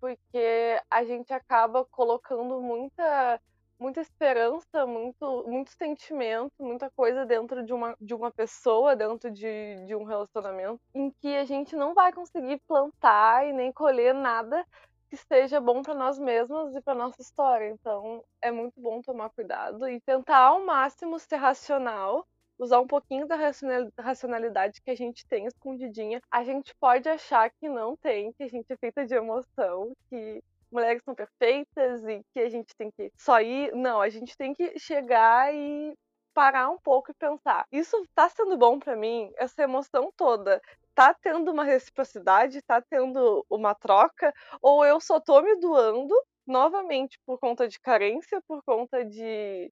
Porque 0.00 0.80
a 0.90 1.04
gente 1.04 1.32
acaba 1.32 1.84
colocando 1.86 2.60
muita 2.60 3.40
muita 3.78 4.00
esperança, 4.00 4.67
muito, 4.86 5.44
muito 5.46 5.70
sentimento, 5.72 6.52
muita 6.60 6.90
coisa 6.90 7.24
dentro 7.24 7.64
de 7.64 7.72
uma, 7.72 7.96
de 8.00 8.14
uma 8.14 8.30
pessoa, 8.30 8.96
dentro 8.96 9.30
de, 9.30 9.84
de 9.86 9.94
um 9.94 10.04
relacionamento, 10.04 10.80
em 10.94 11.10
que 11.10 11.36
a 11.36 11.44
gente 11.44 11.76
não 11.76 11.94
vai 11.94 12.12
conseguir 12.12 12.60
plantar 12.66 13.46
e 13.46 13.52
nem 13.52 13.72
colher 13.72 14.14
nada 14.14 14.64
que 15.08 15.16
seja 15.16 15.60
bom 15.60 15.82
para 15.82 15.94
nós 15.94 16.18
mesmos 16.18 16.74
e 16.76 16.80
para 16.82 16.94
nossa 16.94 17.20
história. 17.22 17.68
Então, 17.68 18.22
é 18.42 18.50
muito 18.50 18.80
bom 18.80 19.00
tomar 19.00 19.30
cuidado 19.30 19.88
e 19.88 20.00
tentar 20.00 20.38
ao 20.38 20.64
máximo 20.64 21.18
ser 21.18 21.36
racional, 21.36 22.26
usar 22.58 22.80
um 22.80 22.86
pouquinho 22.86 23.26
da 23.26 23.36
racionalidade 23.98 24.82
que 24.82 24.90
a 24.90 24.94
gente 24.94 25.26
tem 25.26 25.46
escondidinha. 25.46 26.20
A 26.30 26.44
gente 26.44 26.74
pode 26.74 27.08
achar 27.08 27.50
que 27.50 27.68
não 27.68 27.96
tem, 27.96 28.32
que 28.32 28.42
a 28.42 28.48
gente 28.48 28.70
é 28.70 28.76
feita 28.76 29.06
de 29.06 29.14
emoção, 29.14 29.92
que 30.10 30.42
mulheres 30.70 31.02
são 31.04 31.14
perfeitas 31.14 32.04
e 32.06 32.22
que 32.32 32.40
a 32.40 32.48
gente 32.48 32.74
tem 32.76 32.90
que 32.90 33.10
só 33.16 33.40
ir. 33.40 33.72
Não, 33.74 34.00
a 34.00 34.08
gente 34.08 34.36
tem 34.36 34.54
que 34.54 34.78
chegar 34.78 35.54
e 35.54 35.94
parar 36.34 36.70
um 36.70 36.78
pouco 36.78 37.10
e 37.10 37.14
pensar: 37.14 37.66
isso 37.72 38.00
tá 38.14 38.28
sendo 38.28 38.56
bom 38.56 38.78
para 38.78 38.96
mim? 38.96 39.30
Essa 39.36 39.62
emoção 39.62 40.12
toda 40.16 40.60
tá 40.94 41.14
tendo 41.14 41.52
uma 41.52 41.64
reciprocidade, 41.64 42.62
tá 42.62 42.82
tendo 42.82 43.44
uma 43.48 43.74
troca, 43.74 44.32
ou 44.60 44.84
eu 44.84 45.00
só 45.00 45.20
tô 45.20 45.40
me 45.42 45.56
doando 45.56 46.14
novamente 46.46 47.18
por 47.24 47.38
conta 47.38 47.68
de 47.68 47.78
carência, 47.78 48.42
por 48.48 48.62
conta 48.64 49.04
de, 49.04 49.70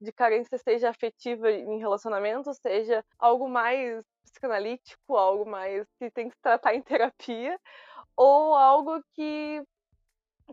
de 0.00 0.12
carência, 0.12 0.56
seja 0.58 0.88
afetiva 0.90 1.50
em 1.50 1.78
relacionamento, 1.78 2.54
seja 2.54 3.04
algo 3.18 3.48
mais 3.48 4.02
psicanalítico, 4.24 5.16
algo 5.16 5.48
mais 5.48 5.86
que 5.98 6.10
tem 6.10 6.30
que 6.30 6.36
tratar 6.40 6.74
em 6.74 6.82
terapia, 6.82 7.58
ou 8.16 8.54
algo 8.54 9.02
que 9.14 9.62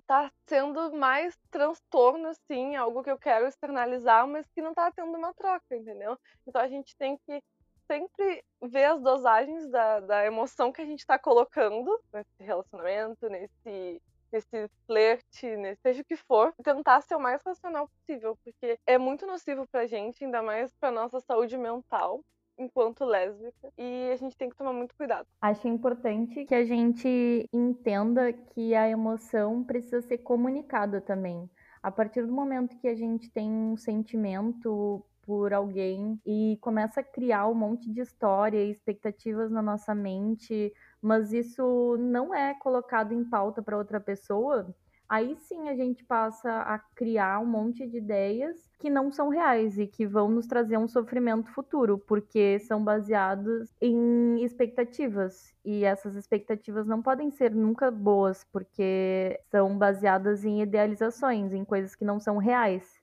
tá 0.05 0.31
sendo 0.47 0.93
mais 0.93 1.37
transtorno, 1.51 2.29
assim, 2.29 2.75
algo 2.75 3.03
que 3.03 3.11
eu 3.11 3.17
quero 3.17 3.47
externalizar, 3.47 4.27
mas 4.27 4.47
que 4.47 4.61
não 4.61 4.73
tá 4.73 4.91
tendo 4.91 5.15
uma 5.17 5.33
troca, 5.33 5.75
entendeu? 5.75 6.17
Então 6.47 6.61
a 6.61 6.67
gente 6.67 6.95
tem 6.97 7.17
que 7.17 7.43
sempre 7.87 8.43
ver 8.61 8.85
as 8.85 9.01
dosagens 9.01 9.67
da, 9.69 9.99
da 9.99 10.25
emoção 10.25 10.71
que 10.71 10.81
a 10.81 10.85
gente 10.85 11.05
tá 11.05 11.17
colocando 11.17 11.99
nesse 12.13 12.43
relacionamento, 12.43 13.27
nesse, 13.29 14.01
nesse 14.31 14.69
flerte, 14.85 15.57
nesse, 15.57 15.81
seja 15.81 16.01
o 16.01 16.05
que 16.05 16.15
for, 16.15 16.53
tentar 16.63 17.01
ser 17.01 17.15
o 17.15 17.19
mais 17.19 17.41
racional 17.41 17.87
possível, 17.87 18.37
porque 18.43 18.79
é 18.85 18.97
muito 18.97 19.25
nocivo 19.25 19.67
pra 19.67 19.87
gente, 19.87 20.23
ainda 20.23 20.43
mais 20.43 20.71
pra 20.79 20.91
nossa 20.91 21.19
saúde 21.19 21.57
mental 21.57 22.21
enquanto 22.59 23.05
lésbica 23.05 23.71
e 23.77 24.11
a 24.11 24.15
gente 24.17 24.37
tem 24.37 24.49
que 24.49 24.55
tomar 24.55 24.73
muito 24.73 24.93
cuidado. 24.95 25.25
Acho 25.41 25.67
importante 25.67 26.45
que 26.45 26.53
a 26.53 26.65
gente 26.65 27.47
entenda 27.51 28.31
que 28.33 28.75
a 28.75 28.87
emoção 28.89 29.63
precisa 29.63 30.01
ser 30.01 30.19
comunicada 30.19 30.99
também. 30.99 31.49
A 31.81 31.89
partir 31.89 32.25
do 32.25 32.33
momento 32.33 32.77
que 32.77 32.87
a 32.87 32.95
gente 32.95 33.31
tem 33.31 33.49
um 33.49 33.77
sentimento 33.77 35.03
por 35.21 35.53
alguém 35.53 36.19
e 36.25 36.57
começa 36.59 36.99
a 37.01 37.03
criar 37.03 37.47
um 37.47 37.53
monte 37.53 37.89
de 37.89 38.01
história 38.01 38.57
e 38.57 38.71
expectativas 38.71 39.51
na 39.51 39.61
nossa 39.61 39.95
mente, 39.95 40.73
mas 41.01 41.31
isso 41.31 41.95
não 41.99 42.33
é 42.33 42.53
colocado 42.55 43.13
em 43.13 43.23
pauta 43.23 43.61
para 43.61 43.77
outra 43.77 43.99
pessoa, 43.99 44.75
aí 45.09 45.35
sim 45.35 45.67
a 45.67 45.75
gente 45.75 46.05
passa 46.05 46.49
a 46.61 46.77
criar 46.95 47.39
um 47.39 47.45
monte 47.45 47.87
de 47.87 47.97
ideias 47.97 48.69
que 48.79 48.89
não 48.89 49.11
são 49.11 49.29
reais 49.29 49.77
e 49.79 49.87
que 49.87 50.05
vão 50.05 50.29
nos 50.29 50.47
trazer 50.47 50.77
um 50.77 50.87
sofrimento 50.87 51.51
futuro, 51.51 51.97
porque 51.97 52.59
são 52.59 52.83
baseados 52.83 53.69
em 53.81 54.43
expectativas. 54.43 55.53
E 55.65 55.83
essas 55.83 56.15
expectativas 56.15 56.87
não 56.87 57.01
podem 57.01 57.31
ser 57.31 57.53
nunca 57.53 57.91
boas, 57.91 58.45
porque 58.53 59.39
são 59.51 59.77
baseadas 59.77 60.45
em 60.45 60.61
idealizações, 60.61 61.53
em 61.53 61.65
coisas 61.65 61.95
que 61.95 62.05
não 62.05 62.19
são 62.19 62.37
reais. 62.37 62.99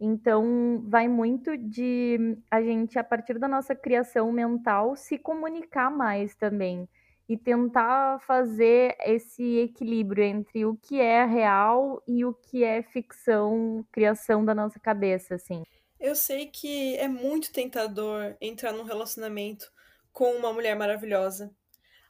Então, 0.00 0.82
vai 0.86 1.08
muito 1.08 1.56
de 1.56 2.38
a 2.50 2.62
gente, 2.62 2.98
a 2.98 3.04
partir 3.04 3.38
da 3.38 3.48
nossa 3.48 3.74
criação 3.74 4.30
mental, 4.30 4.94
se 4.94 5.18
comunicar 5.18 5.90
mais 5.90 6.34
também 6.36 6.88
e 7.28 7.36
tentar 7.36 8.20
fazer 8.20 8.96
esse 9.00 9.58
equilíbrio 9.58 10.24
entre 10.24 10.64
o 10.64 10.76
que 10.76 11.00
é 11.00 11.24
real 11.26 12.02
e 12.06 12.24
o 12.24 12.32
que 12.32 12.64
é 12.64 12.82
ficção, 12.82 13.84
criação 13.92 14.44
da 14.44 14.54
nossa 14.54 14.80
cabeça, 14.80 15.34
assim. 15.34 15.62
Eu 16.00 16.16
sei 16.16 16.46
que 16.46 16.96
é 16.96 17.06
muito 17.06 17.52
tentador 17.52 18.36
entrar 18.40 18.72
num 18.72 18.84
relacionamento 18.84 19.70
com 20.12 20.32
uma 20.36 20.52
mulher 20.52 20.74
maravilhosa. 20.74 21.50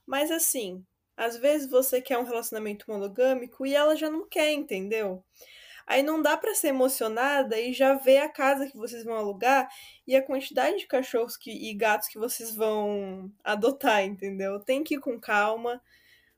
Mas 0.06 0.30
assim, 0.30 0.84
às 1.16 1.36
vezes 1.36 1.68
você 1.68 2.00
quer 2.00 2.18
um 2.18 2.24
relacionamento 2.24 2.84
monogâmico 2.88 3.66
e 3.66 3.74
ela 3.74 3.96
já 3.96 4.08
não 4.08 4.28
quer, 4.28 4.52
entendeu? 4.52 5.24
Aí 5.88 6.02
não 6.02 6.20
dá 6.20 6.36
para 6.36 6.54
ser 6.54 6.68
emocionada 6.68 7.58
e 7.58 7.72
já 7.72 7.94
ver 7.94 8.18
a 8.18 8.28
casa 8.28 8.66
que 8.66 8.76
vocês 8.76 9.04
vão 9.04 9.14
alugar 9.14 9.70
e 10.06 10.14
a 10.14 10.22
quantidade 10.22 10.76
de 10.76 10.86
cachorros 10.86 11.34
que, 11.34 11.50
e 11.50 11.72
gatos 11.72 12.08
que 12.08 12.18
vocês 12.18 12.54
vão 12.54 13.32
adotar, 13.42 14.04
entendeu? 14.04 14.60
Tem 14.60 14.84
que 14.84 14.96
ir 14.96 15.00
com 15.00 15.18
calma. 15.18 15.82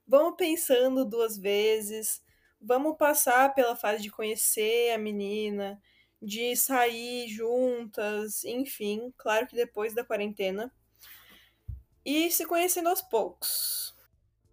Vamos 0.07 0.37
pensando 0.37 1.04
duas 1.04 1.37
vezes. 1.37 2.23
Vamos 2.61 2.97
passar 2.97 3.52
pela 3.52 3.75
fase 3.75 4.04
de 4.04 4.11
conhecer 4.11 4.92
a 4.92 4.99
menina, 4.99 5.83
de 6.23 6.54
sair 6.54 7.26
juntas, 7.26 8.45
enfim, 8.45 9.12
claro 9.19 9.49
que 9.49 9.57
depois 9.57 9.92
da 9.92 10.04
quarentena. 10.04 10.73
E 12.04 12.30
se 12.30 12.47
conhecendo 12.47 12.88
aos 12.88 13.02
poucos. 13.02 13.99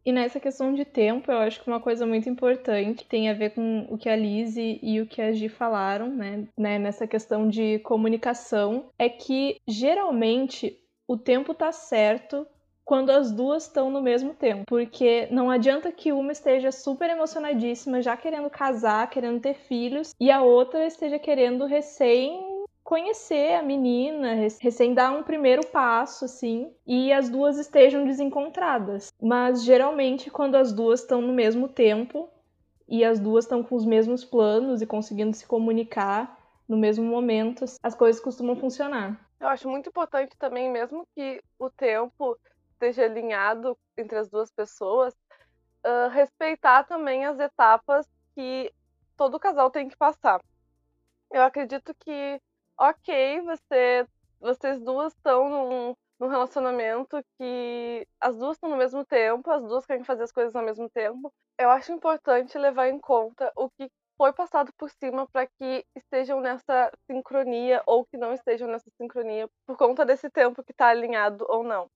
E 0.07 0.11
nessa 0.13 0.39
questão 0.39 0.73
de 0.73 0.85
tempo, 0.85 1.29
eu 1.29 1.39
acho 1.39 1.61
que 1.61 1.67
uma 1.67 1.81
coisa 1.81 2.05
muito 2.07 2.29
importante 2.29 3.03
tem 3.03 3.29
a 3.29 3.33
ver 3.33 3.49
com 3.49 3.85
o 3.89 3.97
que 3.97 4.07
a 4.07 4.15
Lizzie 4.15 4.79
e 4.81 5.01
o 5.01 5.05
que 5.05 5.21
a 5.21 5.33
Gi 5.33 5.49
falaram, 5.49 6.07
né? 6.07 6.47
né? 6.57 6.79
Nessa 6.79 7.05
questão 7.05 7.49
de 7.49 7.79
comunicação, 7.79 8.85
é 8.97 9.09
que 9.09 9.57
geralmente 9.67 10.79
o 11.05 11.17
tempo 11.17 11.53
tá 11.53 11.73
certo 11.73 12.47
quando 12.85 13.09
as 13.09 13.33
duas 13.33 13.63
estão 13.63 13.91
no 13.91 14.01
mesmo 14.01 14.33
tempo. 14.33 14.63
Porque 14.65 15.27
não 15.29 15.51
adianta 15.51 15.91
que 15.91 16.13
uma 16.13 16.31
esteja 16.31 16.71
super 16.71 17.09
emocionadíssima, 17.09 18.01
já 18.01 18.15
querendo 18.15 18.49
casar, 18.49 19.09
querendo 19.09 19.41
ter 19.41 19.55
filhos, 19.55 20.15
e 20.17 20.31
a 20.31 20.41
outra 20.41 20.87
esteja 20.87 21.19
querendo 21.19 21.65
recém 21.65 22.46
conhecer 22.87 23.55
a 23.55 23.61
menina, 23.61 24.33
recém 24.61 24.93
dar 24.93 25.11
um 25.11 25.21
primeiro 25.21 25.67
passo, 25.67 26.23
assim, 26.23 26.73
e 26.85 27.11
as 27.11 27.27
duas 27.27 27.57
estejam 27.57 28.05
desencontradas. 28.05 29.11
Mas 29.21 29.65
geralmente, 29.65 30.31
quando 30.31 30.55
as 30.55 30.71
duas 30.71 31.01
estão 31.01 31.19
no 31.19 31.33
mesmo 31.33 31.67
tempo 31.67 32.29
e 32.87 33.03
as 33.03 33.19
duas 33.19 33.43
estão 33.43 33.61
com 33.61 33.75
os 33.75 33.83
mesmos 33.83 34.23
planos 34.23 34.81
e 34.81 34.85
conseguindo 34.85 35.35
se 35.35 35.45
comunicar 35.45 36.39
no 36.65 36.77
mesmo 36.77 37.03
momento, 37.03 37.65
as 37.83 37.93
coisas 37.93 38.21
costumam 38.21 38.55
funcionar. 38.55 39.19
Eu 39.37 39.49
acho 39.49 39.67
muito 39.67 39.89
importante 39.89 40.37
também, 40.37 40.71
mesmo 40.71 41.05
que 41.13 41.43
o 41.59 41.69
tempo 41.69 42.39
esteja 42.71 43.03
alinhado 43.03 43.77
entre 43.97 44.17
as 44.17 44.29
duas 44.29 44.49
pessoas, 44.49 45.13
uh, 45.85 46.07
respeitar 46.09 46.85
também 46.85 47.25
as 47.25 47.37
etapas 47.37 48.07
que 48.33 48.71
todo 49.17 49.37
casal 49.37 49.69
tem 49.69 49.89
que 49.89 49.97
passar. 49.97 50.41
Eu 51.29 51.41
acredito 51.41 51.93
que 51.99 52.39
ok, 52.77 53.41
você, 53.41 54.07
vocês 54.39 54.79
duas 54.81 55.13
estão 55.13 55.49
num, 55.49 55.95
num 56.19 56.27
relacionamento 56.27 57.23
que 57.37 58.07
as 58.19 58.37
duas 58.37 58.57
estão 58.57 58.69
no 58.69 58.77
mesmo 58.77 59.05
tempo, 59.05 59.49
as 59.51 59.63
duas 59.63 59.85
querem 59.85 60.03
fazer 60.03 60.23
as 60.23 60.31
coisas 60.31 60.55
ao 60.55 60.63
mesmo 60.63 60.89
tempo. 60.89 61.31
Eu 61.57 61.69
acho 61.71 61.91
importante 61.91 62.57
levar 62.57 62.87
em 62.89 62.99
conta 62.99 63.51
o 63.55 63.69
que 63.71 63.89
foi 64.17 64.33
passado 64.33 64.71
por 64.77 64.89
cima 64.89 65.27
para 65.31 65.47
que 65.47 65.85
estejam 65.95 66.41
nessa 66.41 66.91
sincronia 67.09 67.83
ou 67.85 68.05
que 68.05 68.17
não 68.17 68.33
estejam 68.33 68.67
nessa 68.67 68.89
sincronia 68.99 69.47
por 69.65 69.77
conta 69.77 70.05
desse 70.05 70.29
tempo 70.29 70.63
que 70.63 70.71
está 70.71 70.87
alinhado 70.89 71.45
ou 71.47 71.63
não. 71.63 71.89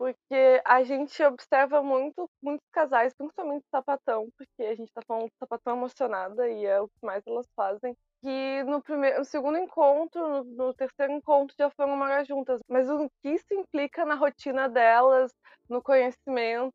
Porque 0.00 0.62
a 0.64 0.82
gente 0.82 1.22
observa 1.22 1.82
muito, 1.82 2.26
muitos 2.42 2.66
casais, 2.72 3.12
principalmente 3.12 3.66
sapatão, 3.70 4.30
porque 4.34 4.62
a 4.62 4.74
gente 4.74 4.88
está 4.88 5.02
falando 5.06 5.26
de 5.26 5.36
sapatão 5.38 5.76
emocionada 5.76 6.48
e 6.48 6.64
é 6.64 6.80
o 6.80 6.88
que 6.88 7.04
mais 7.04 7.22
elas 7.26 7.46
fazem, 7.54 7.94
que 8.22 8.62
no 8.62 8.80
primeiro, 8.80 9.18
no 9.18 9.26
segundo 9.26 9.58
encontro, 9.58 10.26
no, 10.26 10.44
no, 10.44 10.72
terceiro 10.72 11.12
encontro 11.12 11.54
já 11.58 11.68
foram 11.68 11.98
morar 11.98 12.24
juntas. 12.24 12.62
Mas 12.66 12.88
o 12.88 13.10
que 13.22 13.28
isso 13.28 13.52
implica 13.52 14.06
na 14.06 14.14
rotina 14.14 14.70
delas, 14.70 15.34
no 15.68 15.82
conhecimento 15.82 16.72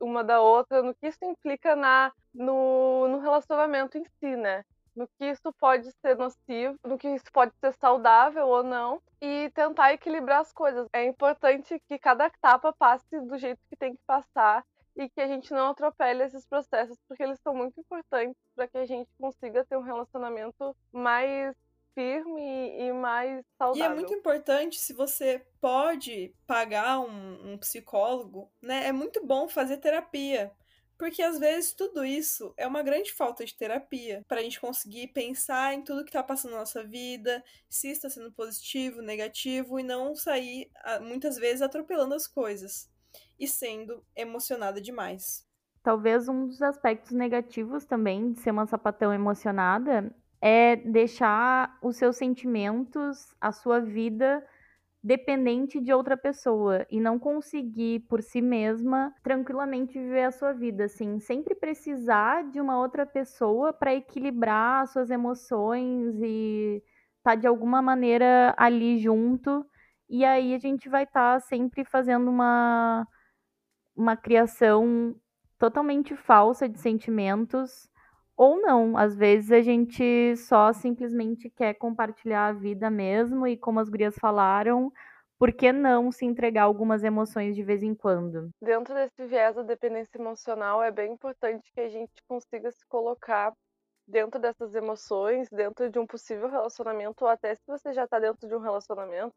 uma 0.00 0.24
da 0.24 0.40
outra, 0.40 0.82
no 0.82 0.96
que 0.96 1.06
isso 1.06 1.24
implica 1.24 1.76
na, 1.76 2.12
no, 2.34 3.06
no 3.06 3.20
relacionamento 3.20 3.96
em 3.96 4.04
si, 4.18 4.34
né? 4.34 4.64
No 4.94 5.08
que 5.18 5.24
isso 5.26 5.52
pode 5.58 5.90
ser 6.00 6.16
nocivo, 6.16 6.78
no 6.84 6.96
que 6.96 7.08
isso 7.08 7.24
pode 7.32 7.52
ser 7.60 7.72
saudável 7.74 8.46
ou 8.46 8.62
não, 8.62 9.02
e 9.20 9.50
tentar 9.54 9.92
equilibrar 9.92 10.40
as 10.40 10.52
coisas. 10.52 10.86
É 10.92 11.04
importante 11.04 11.80
que 11.88 11.98
cada 11.98 12.26
etapa 12.26 12.72
passe 12.72 13.20
do 13.20 13.36
jeito 13.36 13.60
que 13.68 13.76
tem 13.76 13.94
que 13.94 14.02
passar 14.06 14.64
e 14.96 15.08
que 15.08 15.20
a 15.20 15.26
gente 15.26 15.52
não 15.52 15.70
atropele 15.70 16.22
esses 16.22 16.46
processos, 16.46 16.96
porque 17.08 17.22
eles 17.22 17.40
são 17.40 17.54
muito 17.54 17.80
importantes 17.80 18.36
para 18.54 18.68
que 18.68 18.78
a 18.78 18.84
gente 18.84 19.10
consiga 19.18 19.64
ter 19.64 19.76
um 19.76 19.82
relacionamento 19.82 20.76
mais 20.92 21.56
firme 21.94 22.76
e 22.78 22.92
mais 22.92 23.44
saudável. 23.56 23.82
E 23.82 23.92
é 23.92 23.94
muito 23.94 24.12
importante 24.12 24.78
se 24.78 24.92
você 24.92 25.44
pode 25.60 26.34
pagar 26.46 27.00
um, 27.00 27.52
um 27.52 27.58
psicólogo, 27.58 28.50
né? 28.60 28.86
É 28.86 28.92
muito 28.92 29.24
bom 29.24 29.48
fazer 29.48 29.78
terapia. 29.78 30.52
Porque 31.04 31.22
às 31.22 31.38
vezes 31.38 31.74
tudo 31.74 32.02
isso 32.02 32.54
é 32.56 32.66
uma 32.66 32.82
grande 32.82 33.12
falta 33.12 33.44
de 33.44 33.54
terapia 33.54 34.24
para 34.26 34.40
a 34.40 34.42
gente 34.42 34.58
conseguir 34.58 35.08
pensar 35.08 35.74
em 35.74 35.82
tudo 35.82 36.02
que 36.02 36.08
está 36.08 36.22
passando 36.22 36.52
na 36.52 36.60
nossa 36.60 36.82
vida, 36.82 37.44
se 37.68 37.90
está 37.90 38.08
sendo 38.08 38.32
positivo, 38.32 39.02
negativo 39.02 39.78
e 39.78 39.82
não 39.82 40.16
sair 40.16 40.70
muitas 41.02 41.36
vezes 41.36 41.60
atropelando 41.60 42.14
as 42.14 42.26
coisas 42.26 42.90
e 43.38 43.46
sendo 43.46 44.02
emocionada 44.16 44.80
demais. 44.80 45.46
Talvez 45.82 46.26
um 46.26 46.46
dos 46.46 46.62
aspectos 46.62 47.12
negativos 47.12 47.84
também 47.84 48.32
de 48.32 48.40
ser 48.40 48.52
uma 48.52 48.66
sapatão 48.66 49.12
emocionada 49.12 50.10
é 50.40 50.76
deixar 50.76 51.78
os 51.82 51.98
seus 51.98 52.16
sentimentos, 52.16 53.34
a 53.38 53.52
sua 53.52 53.78
vida 53.78 54.42
dependente 55.04 55.78
de 55.82 55.92
outra 55.92 56.16
pessoa 56.16 56.86
e 56.90 56.98
não 56.98 57.18
conseguir 57.18 58.00
por 58.08 58.22
si 58.22 58.40
mesma 58.40 59.14
tranquilamente 59.22 59.98
viver 59.98 60.24
a 60.24 60.30
sua 60.30 60.54
vida, 60.54 60.84
assim, 60.84 61.20
sempre 61.20 61.54
precisar 61.54 62.42
de 62.50 62.58
uma 62.58 62.78
outra 62.78 63.04
pessoa 63.04 63.70
para 63.70 63.94
equilibrar 63.94 64.88
suas 64.88 65.10
emoções 65.10 66.14
e 66.22 66.82
tá 67.22 67.34
de 67.34 67.46
alguma 67.46 67.82
maneira 67.82 68.54
ali 68.56 68.98
junto. 68.98 69.66
E 70.08 70.24
aí 70.24 70.54
a 70.54 70.58
gente 70.58 70.88
vai 70.88 71.04
estar 71.04 71.34
tá 71.34 71.40
sempre 71.40 71.84
fazendo 71.84 72.30
uma 72.30 73.06
uma 73.96 74.16
criação 74.16 75.14
totalmente 75.58 76.16
falsa 76.16 76.68
de 76.68 76.78
sentimentos 76.80 77.88
ou 78.36 78.60
não. 78.60 78.96
Às 78.96 79.14
vezes 79.14 79.52
a 79.52 79.60
gente 79.60 80.36
só 80.36 80.72
simplesmente 80.72 81.48
quer 81.50 81.74
compartilhar 81.74 82.46
a 82.46 82.52
vida 82.52 82.90
mesmo 82.90 83.46
e 83.46 83.56
como 83.56 83.80
as 83.80 83.88
gurias 83.88 84.16
falaram, 84.18 84.92
por 85.38 85.52
que 85.52 85.72
não 85.72 86.10
se 86.10 86.24
entregar 86.24 86.62
algumas 86.62 87.02
emoções 87.02 87.54
de 87.54 87.62
vez 87.62 87.82
em 87.82 87.94
quando? 87.94 88.50
Dentro 88.62 88.94
desse 88.94 89.26
viés 89.26 89.54
da 89.54 89.62
dependência 89.62 90.18
emocional, 90.18 90.82
é 90.82 90.90
bem 90.90 91.12
importante 91.12 91.70
que 91.72 91.80
a 91.80 91.88
gente 91.88 92.12
consiga 92.28 92.70
se 92.70 92.86
colocar 92.86 93.52
dentro 94.06 94.40
dessas 94.40 94.74
emoções, 94.74 95.48
dentro 95.50 95.90
de 95.90 95.98
um 95.98 96.06
possível 96.06 96.48
relacionamento, 96.48 97.24
ou 97.24 97.30
até 97.30 97.54
se 97.54 97.62
você 97.66 97.92
já 97.92 98.04
está 98.04 98.18
dentro 98.18 98.46
de 98.46 98.54
um 98.54 98.60
relacionamento, 98.60 99.34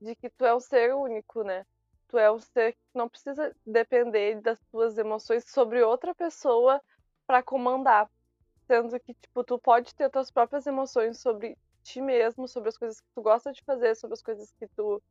de 0.00 0.14
que 0.14 0.28
tu 0.30 0.44
é 0.44 0.54
um 0.54 0.60
ser 0.60 0.94
único, 0.94 1.42
né? 1.42 1.64
Tu 2.08 2.18
é 2.18 2.30
um 2.30 2.38
ser 2.38 2.72
que 2.72 2.78
não 2.94 3.08
precisa 3.08 3.54
depender 3.66 4.40
das 4.40 4.60
tuas 4.70 4.98
emoções 4.98 5.44
sobre 5.48 5.82
outra 5.82 6.14
pessoa 6.14 6.80
para 7.26 7.42
comandar 7.42 8.08
sendo 8.72 8.98
que, 8.98 9.12
tipo, 9.12 9.44
tu 9.44 9.58
pode 9.58 9.94
ter 9.94 10.08
tuas 10.08 10.30
próprias 10.30 10.66
emoções 10.66 11.20
sobre 11.20 11.58
ti 11.82 12.00
mesmo, 12.00 12.48
sobre 12.48 12.70
as 12.70 12.78
coisas 12.78 12.98
que 12.98 13.06
tu 13.14 13.20
gosta 13.20 13.52
de 13.52 13.62
fazer, 13.64 13.94
sobre 13.94 14.14
as 14.14 14.22
coisas 14.22 14.50
que 14.58 14.66
tu 14.68 15.02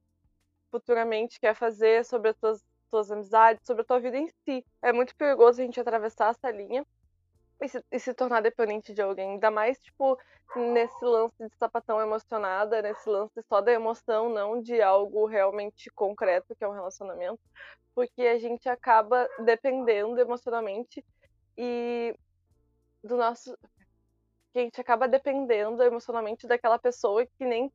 futuramente 0.72 1.40
quer 1.40 1.54
fazer, 1.54 2.04
sobre 2.04 2.30
as 2.30 2.38
tuas, 2.38 2.64
tuas 2.90 3.12
amizades, 3.12 3.64
sobre 3.64 3.84
a 3.84 3.86
tua 3.86 4.00
vida 4.00 4.18
em 4.18 4.28
si. 4.44 4.66
É 4.82 4.92
muito 4.92 5.16
perigoso 5.16 5.62
a 5.62 5.66
gente 5.66 5.80
atravessar 5.80 6.32
essa 6.32 6.50
linha 6.50 6.84
e 7.62 7.70
se, 7.70 7.86
e 7.92 8.00
se 8.00 8.16
tornar 8.16 8.42
dependente 8.42 8.96
de 8.96 9.02
alguém. 9.02 9.34
Ainda 9.34 9.52
mais, 9.52 9.80
tipo, 9.80 10.18
nesse 10.56 11.06
lance 11.06 11.36
de 11.38 11.56
sapatão 11.60 12.02
emocionada, 12.02 12.82
nesse 12.82 13.08
lance 13.08 13.44
só 13.48 13.62
da 13.62 13.72
emoção, 13.72 14.28
não 14.28 14.60
de 14.60 14.82
algo 14.82 15.28
realmente 15.28 15.88
concreto, 15.92 16.56
que 16.56 16.64
é 16.64 16.68
um 16.68 16.74
relacionamento, 16.74 17.40
porque 17.94 18.24
a 18.24 18.40
gente 18.40 18.68
acaba 18.68 19.30
dependendo 19.46 20.20
emocionalmente 20.20 21.06
e 21.56 22.16
do 23.04 23.18
nosso. 23.18 23.58
que 24.54 24.60
a 24.60 24.62
gente 24.62 24.80
acaba 24.82 25.08
dependendo 25.08 25.82
emocionalmente 25.84 26.48
daquela 26.48 26.80
pessoa 26.80 27.26
que 27.26 27.46
nem. 27.46 27.72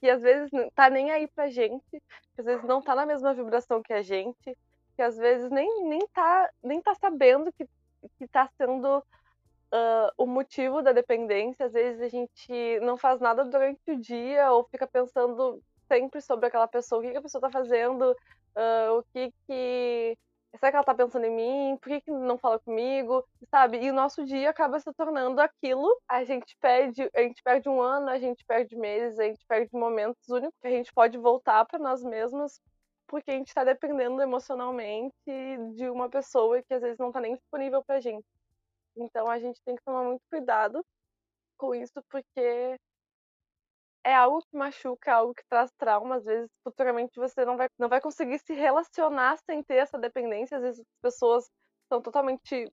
que 0.00 0.08
às 0.08 0.22
vezes 0.22 0.50
tá 0.74 0.88
nem 0.90 1.10
aí 1.10 1.26
pra 1.28 1.50
gente, 1.50 1.84
que 1.90 2.40
às 2.40 2.44
vezes 2.46 2.64
não 2.64 2.80
tá 2.80 2.94
na 2.94 3.06
mesma 3.06 3.34
vibração 3.34 3.82
que 3.82 3.92
a 3.92 4.02
gente, 4.02 4.56
que 4.96 5.02
às 5.02 5.16
vezes 5.16 5.50
nem, 5.50 5.84
nem, 5.84 6.06
tá, 6.08 6.50
nem 6.62 6.80
tá 6.80 6.94
sabendo 6.94 7.52
que, 7.52 7.66
que 8.18 8.28
tá 8.28 8.48
sendo 8.56 8.98
uh, 8.98 10.10
o 10.16 10.26
motivo 10.26 10.82
da 10.82 10.92
dependência. 10.92 11.66
Às 11.66 11.72
vezes 11.72 12.00
a 12.00 12.08
gente 12.08 12.80
não 12.80 12.96
faz 12.96 13.20
nada 13.20 13.44
durante 13.44 13.80
o 13.90 13.96
dia 13.96 14.52
ou 14.52 14.64
fica 14.64 14.86
pensando 14.86 15.62
sempre 15.88 16.20
sobre 16.20 16.46
aquela 16.46 16.68
pessoa, 16.68 17.00
o 17.00 17.02
que, 17.02 17.10
que 17.10 17.16
a 17.18 17.22
pessoa 17.22 17.42
tá 17.42 17.50
fazendo, 17.50 18.12
uh, 18.12 18.98
o 18.98 19.02
que 19.12 19.32
que 19.46 20.16
será 20.58 20.70
que 20.70 20.76
ela 20.76 20.84
tá 20.84 20.94
pensando 20.94 21.24
em 21.24 21.34
mim? 21.34 21.78
Por 21.78 21.88
que, 21.88 22.00
que 22.00 22.10
não 22.10 22.38
fala 22.38 22.58
comigo? 22.58 23.24
Sabe? 23.50 23.78
E 23.78 23.90
o 23.90 23.94
nosso 23.94 24.24
dia 24.24 24.50
acaba 24.50 24.80
se 24.80 24.92
tornando 24.94 25.40
aquilo. 25.40 25.88
A 26.08 26.24
gente 26.24 26.56
perde, 26.60 27.08
a 27.14 27.20
gente 27.22 27.42
perde 27.42 27.68
um 27.68 27.80
ano, 27.80 28.10
a 28.10 28.18
gente 28.18 28.44
perde 28.44 28.76
meses, 28.76 29.18
a 29.18 29.24
gente 29.24 29.44
perde 29.46 29.70
momentos 29.72 30.28
únicos 30.28 30.58
que 30.60 30.68
a 30.68 30.70
gente 30.70 30.92
pode 30.92 31.16
voltar 31.18 31.64
para 31.66 31.78
nós 31.78 32.02
mesmos 32.02 32.60
porque 33.10 33.32
a 33.32 33.34
gente 33.34 33.48
está 33.48 33.64
dependendo 33.64 34.22
emocionalmente 34.22 35.12
de 35.74 35.90
uma 35.90 36.08
pessoa 36.08 36.62
que 36.62 36.72
às 36.72 36.80
vezes 36.80 36.96
não 36.96 37.08
está 37.08 37.20
nem 37.20 37.34
disponível 37.34 37.82
pra 37.84 37.98
gente. 37.98 38.24
Então 38.96 39.28
a 39.28 39.38
gente 39.40 39.60
tem 39.64 39.74
que 39.74 39.82
tomar 39.82 40.04
muito 40.04 40.22
cuidado 40.30 40.84
com 41.58 41.74
isso, 41.74 42.00
porque 42.08 42.76
é 44.04 44.14
algo 44.14 44.40
que 44.42 44.56
machuca, 44.56 45.10
é 45.10 45.14
algo 45.14 45.34
que 45.34 45.44
traz 45.48 45.70
trauma, 45.78 46.16
às 46.16 46.24
vezes 46.24 46.50
futuramente 46.64 47.12
você 47.16 47.44
não 47.44 47.56
vai, 47.56 47.68
não 47.78 47.88
vai 47.88 48.00
conseguir 48.00 48.38
se 48.38 48.54
relacionar 48.54 49.36
sem 49.38 49.62
ter 49.62 49.76
essa 49.76 49.98
dependência, 49.98 50.56
às 50.56 50.62
vezes 50.62 50.80
as 50.80 51.00
pessoas 51.02 51.50
são 51.88 52.00
totalmente 52.00 52.70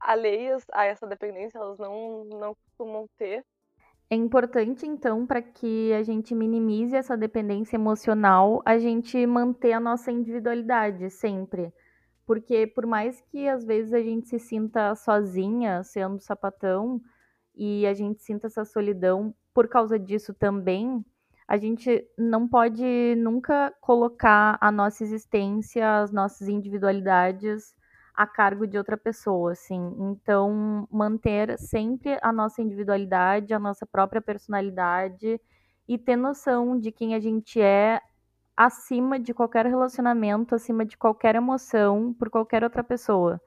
alheias 0.00 0.64
a 0.72 0.84
essa 0.84 1.06
dependência, 1.06 1.58
elas 1.58 1.78
não, 1.78 2.24
não 2.24 2.54
costumam 2.54 3.06
ter. 3.16 3.44
É 4.10 4.16
importante, 4.16 4.86
então, 4.86 5.26
para 5.26 5.40
que 5.40 5.92
a 5.94 6.02
gente 6.02 6.34
minimize 6.34 6.94
essa 6.94 7.16
dependência 7.16 7.76
emocional, 7.76 8.60
a 8.64 8.76
gente 8.76 9.26
manter 9.26 9.72
a 9.72 9.80
nossa 9.80 10.12
individualidade 10.12 11.08
sempre. 11.10 11.72
Porque 12.26 12.66
por 12.66 12.86
mais 12.86 13.20
que 13.22 13.48
às 13.48 13.64
vezes 13.64 13.92
a 13.92 14.00
gente 14.00 14.28
se 14.28 14.38
sinta 14.38 14.94
sozinha 14.94 15.82
sendo 15.82 16.18
sapatão 16.20 17.00
e 17.54 17.86
a 17.86 17.94
gente 17.94 18.22
sinta 18.22 18.46
essa 18.46 18.64
solidão 18.64 19.34
por 19.54 19.68
causa 19.68 19.98
disso 19.98 20.34
também, 20.34 21.04
a 21.46 21.56
gente 21.56 22.06
não 22.18 22.48
pode 22.48 23.14
nunca 23.16 23.72
colocar 23.80 24.58
a 24.60 24.72
nossa 24.72 25.04
existência, 25.04 26.00
as 26.00 26.10
nossas 26.10 26.48
individualidades 26.48 27.74
a 28.14 28.26
cargo 28.26 28.66
de 28.66 28.78
outra 28.78 28.96
pessoa, 28.96 29.52
assim. 29.52 29.92
Então, 29.98 30.86
manter 30.90 31.58
sempre 31.58 32.16
a 32.22 32.32
nossa 32.32 32.62
individualidade, 32.62 33.52
a 33.52 33.58
nossa 33.58 33.84
própria 33.84 34.22
personalidade 34.22 35.40
e 35.88 35.98
ter 35.98 36.16
noção 36.16 36.78
de 36.78 36.92
quem 36.92 37.14
a 37.14 37.20
gente 37.20 37.60
é 37.60 38.00
acima 38.56 39.18
de 39.18 39.34
qualquer 39.34 39.66
relacionamento, 39.66 40.54
acima 40.54 40.84
de 40.84 40.96
qualquer 40.96 41.34
emoção 41.34 42.14
por 42.14 42.30
qualquer 42.30 42.62
outra 42.62 42.84
pessoa. 42.84 43.40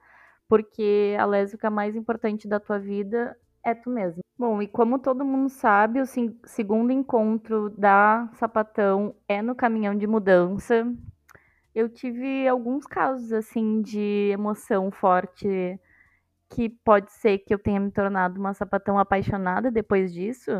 Porque 0.46 1.16
a 1.18 1.24
lésbica 1.24 1.70
mais 1.70 1.96
importante 1.96 2.46
da 2.46 2.60
tua 2.60 2.78
vida 2.78 3.36
é 3.64 3.74
tu 3.74 3.90
mesmo. 3.90 4.22
Bom, 4.38 4.62
e 4.62 4.68
como 4.68 4.98
todo 4.98 5.24
mundo 5.24 5.48
sabe, 5.48 6.00
o 6.00 6.06
segundo 6.44 6.92
encontro 6.92 7.70
da 7.70 8.28
Sapatão 8.34 9.14
é 9.28 9.42
no 9.42 9.54
caminhão 9.54 9.96
de 9.96 10.06
mudança. 10.06 10.86
Eu 11.74 11.88
tive 11.88 12.46
alguns 12.46 12.86
casos 12.86 13.32
assim 13.32 13.82
de 13.82 14.30
emoção 14.32 14.90
forte 14.90 15.78
que 16.50 16.68
pode 16.68 17.12
ser 17.12 17.38
que 17.38 17.52
eu 17.52 17.58
tenha 17.58 17.80
me 17.80 17.90
tornado 17.90 18.40
uma 18.40 18.54
sapatão 18.54 18.98
apaixonada 18.98 19.70
depois 19.70 20.12
disso. 20.12 20.50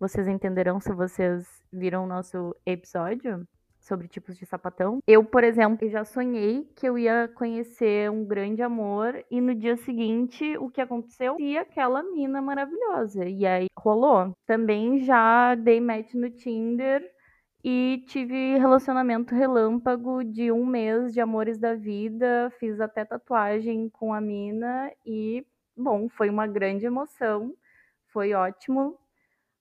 Vocês 0.00 0.26
entenderão 0.26 0.80
se 0.80 0.92
vocês 0.92 1.46
viram 1.72 2.04
o 2.04 2.06
nosso 2.06 2.56
episódio 2.64 3.46
sobre 3.88 4.06
tipos 4.06 4.36
de 4.36 4.46
sapatão. 4.46 4.98
Eu, 5.06 5.24
por 5.24 5.42
exemplo, 5.42 5.88
já 5.88 6.04
sonhei 6.04 6.64
que 6.76 6.86
eu 6.86 6.98
ia 6.98 7.28
conhecer 7.34 8.10
um 8.10 8.24
grande 8.24 8.62
amor 8.62 9.24
e 9.30 9.40
no 9.40 9.54
dia 9.54 9.76
seguinte 9.78 10.56
o 10.58 10.70
que 10.70 10.80
aconteceu? 10.80 11.36
E 11.40 11.56
aquela 11.56 12.02
mina 12.02 12.42
maravilhosa. 12.42 13.24
E 13.24 13.46
aí 13.46 13.66
rolou. 13.76 14.32
Também 14.46 15.00
já 15.00 15.54
dei 15.54 15.80
match 15.80 16.14
no 16.14 16.30
Tinder 16.30 17.02
e 17.64 18.04
tive 18.06 18.56
relacionamento 18.58 19.34
relâmpago 19.34 20.22
de 20.22 20.52
um 20.52 20.64
mês 20.64 21.12
de 21.12 21.20
amores 21.20 21.58
da 21.58 21.74
vida. 21.74 22.52
Fiz 22.60 22.80
até 22.80 23.04
tatuagem 23.04 23.88
com 23.88 24.12
a 24.12 24.20
mina 24.20 24.92
e, 25.04 25.44
bom, 25.76 26.08
foi 26.08 26.30
uma 26.30 26.46
grande 26.46 26.86
emoção. 26.86 27.54
Foi 28.12 28.32
ótimo. 28.34 28.98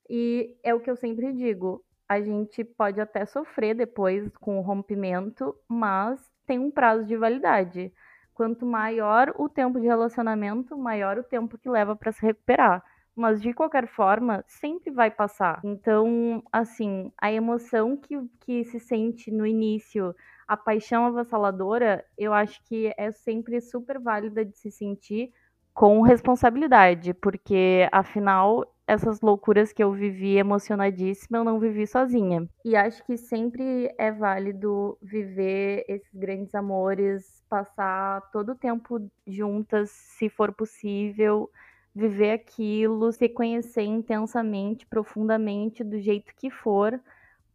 E 0.10 0.58
é 0.64 0.74
o 0.74 0.80
que 0.80 0.90
eu 0.90 0.96
sempre 0.96 1.34
digo: 1.34 1.84
a 2.08 2.22
gente 2.22 2.64
pode 2.64 3.02
até 3.02 3.26
sofrer 3.26 3.76
depois 3.76 4.30
com 4.38 4.58
o 4.58 4.62
rompimento, 4.62 5.56
mas 5.68 6.20
tem 6.46 6.58
um 6.58 6.72
prazo 6.72 7.06
de 7.06 7.18
validade. 7.18 7.94
Quanto 8.34 8.66
maior 8.66 9.34
o 9.38 9.50
tempo 9.50 9.80
de 9.80 9.88
relacionamento, 9.88 10.78
maior 10.78 11.18
o 11.18 11.24
tempo 11.24 11.58
que 11.58 11.70
leva 11.70 11.96
para 11.96 12.12
se 12.12 12.22
recuperar. 12.22 12.84
Mas 13.16 13.42
de 13.42 13.52
qualquer 13.52 13.88
forma, 13.88 14.44
sempre 14.48 14.92
vai 14.92 15.10
passar. 15.10 15.60
Então, 15.64 16.42
assim, 16.52 17.12
a 17.20 17.32
emoção 17.32 17.98
que, 17.98 18.16
que 18.40 18.64
se 18.64 18.80
sente 18.80 19.32
no 19.32 19.46
início, 19.46 20.16
a 20.48 20.56
paixão 20.56 21.06
avassaladora, 21.06 22.06
eu 22.18 22.32
acho 22.32 22.64
que 22.66 22.94
é 22.96 23.12
sempre 23.12 23.60
super 23.60 24.00
válida 24.00 24.46
de 24.46 24.56
se 24.56 24.72
sentir 24.72 25.34
com 25.78 26.02
responsabilidade, 26.02 27.14
porque 27.14 27.88
afinal 27.92 28.66
essas 28.88 29.22
loucuras 29.22 29.72
que 29.72 29.84
eu 29.84 29.92
vivi 29.92 30.36
emocionadíssima, 30.36 31.38
eu 31.38 31.44
não 31.44 31.60
vivi 31.60 31.86
sozinha. 31.86 32.50
E 32.66 32.76
acho 32.76 33.06
que 33.06 33.16
sempre 33.16 33.94
é 33.96 34.12
válido 34.12 34.98
viver 35.00 35.86
esses 35.88 36.12
grandes 36.12 36.56
amores, 36.56 37.44
passar 37.48 38.22
todo 38.32 38.54
o 38.54 38.56
tempo 38.56 39.00
juntas, 39.28 39.92
se 39.92 40.30
for 40.30 40.52
possível, 40.52 41.48
viver 41.94 42.32
aquilo, 42.32 43.12
se 43.12 43.30
conhecer 43.30 43.84
intensamente, 43.84 44.84
profundamente, 44.88 45.84
do 45.84 46.00
jeito 46.00 46.34
que 46.36 46.50
for, 46.50 47.00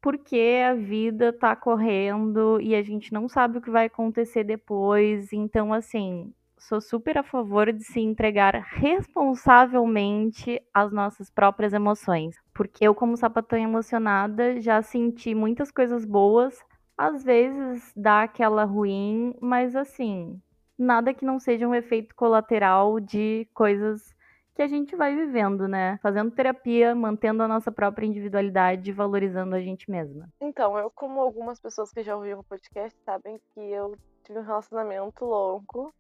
porque 0.00 0.62
a 0.64 0.74
vida 0.74 1.32
tá 1.32 1.56
correndo 1.56 2.61
e 2.61 2.72
a 2.76 2.85
gente 2.85 3.12
não 3.12 3.28
sabe 3.28 3.58
o 3.58 3.61
que 3.61 3.70
vai 3.70 3.87
acontecer 3.87 4.44
depois. 4.44 5.32
Então, 5.32 5.72
assim, 5.72 6.32
sou 6.68 6.81
super 6.81 7.18
a 7.18 7.22
favor 7.22 7.72
de 7.72 7.85
se 7.85 8.01
entregar 8.01 8.55
responsavelmente 8.55 10.62
às 10.72 10.92
nossas 10.92 11.31
próprias 11.31 11.72
emoções. 11.72 12.37
Porque 12.55 12.87
eu, 12.87 12.94
como 12.94 13.16
sapatão 13.16 13.59
emocionada, 13.59 14.61
já 14.61 14.81
senti 14.83 15.35
muitas 15.35 15.70
coisas 15.70 16.05
boas, 16.05 16.59
às 16.96 17.25
vezes 17.25 17.92
dá 17.96 18.22
aquela 18.22 18.64
ruim, 18.64 19.35
mas 19.40 19.75
assim, 19.75 20.40
nada 20.79 21.12
que 21.12 21.25
não 21.25 21.38
seja 21.38 21.66
um 21.66 21.75
efeito 21.75 22.14
colateral 22.14 23.01
de 23.01 23.48
coisas 23.53 24.14
que 24.55 24.62
a 24.62 24.68
gente 24.68 24.94
vai 24.94 25.16
vivendo, 25.16 25.66
né? 25.66 25.98
Fazendo 26.03 26.31
terapia, 26.31 26.94
mantendo 26.94 27.42
a 27.42 27.48
nossa 27.48 27.72
própria 27.72 28.07
individualidade 28.07 28.92
valorizando 28.92 29.57
a 29.57 29.61
gente 29.61 29.90
mesma. 29.90 30.29
Então, 30.40 30.79
eu, 30.79 30.90
como 30.90 31.20
algumas 31.20 31.59
pessoas 31.59 31.90
que 31.90 32.03
já 32.03 32.14
ouviram 32.14 32.40
o 32.40 32.44
podcast, 32.44 32.96
sabem 33.03 33.40
que 33.55 33.61
eu 33.61 33.96
tive 34.22 34.38
um 34.38 34.42
relacionamento 34.42 35.25
longo. 35.25 35.90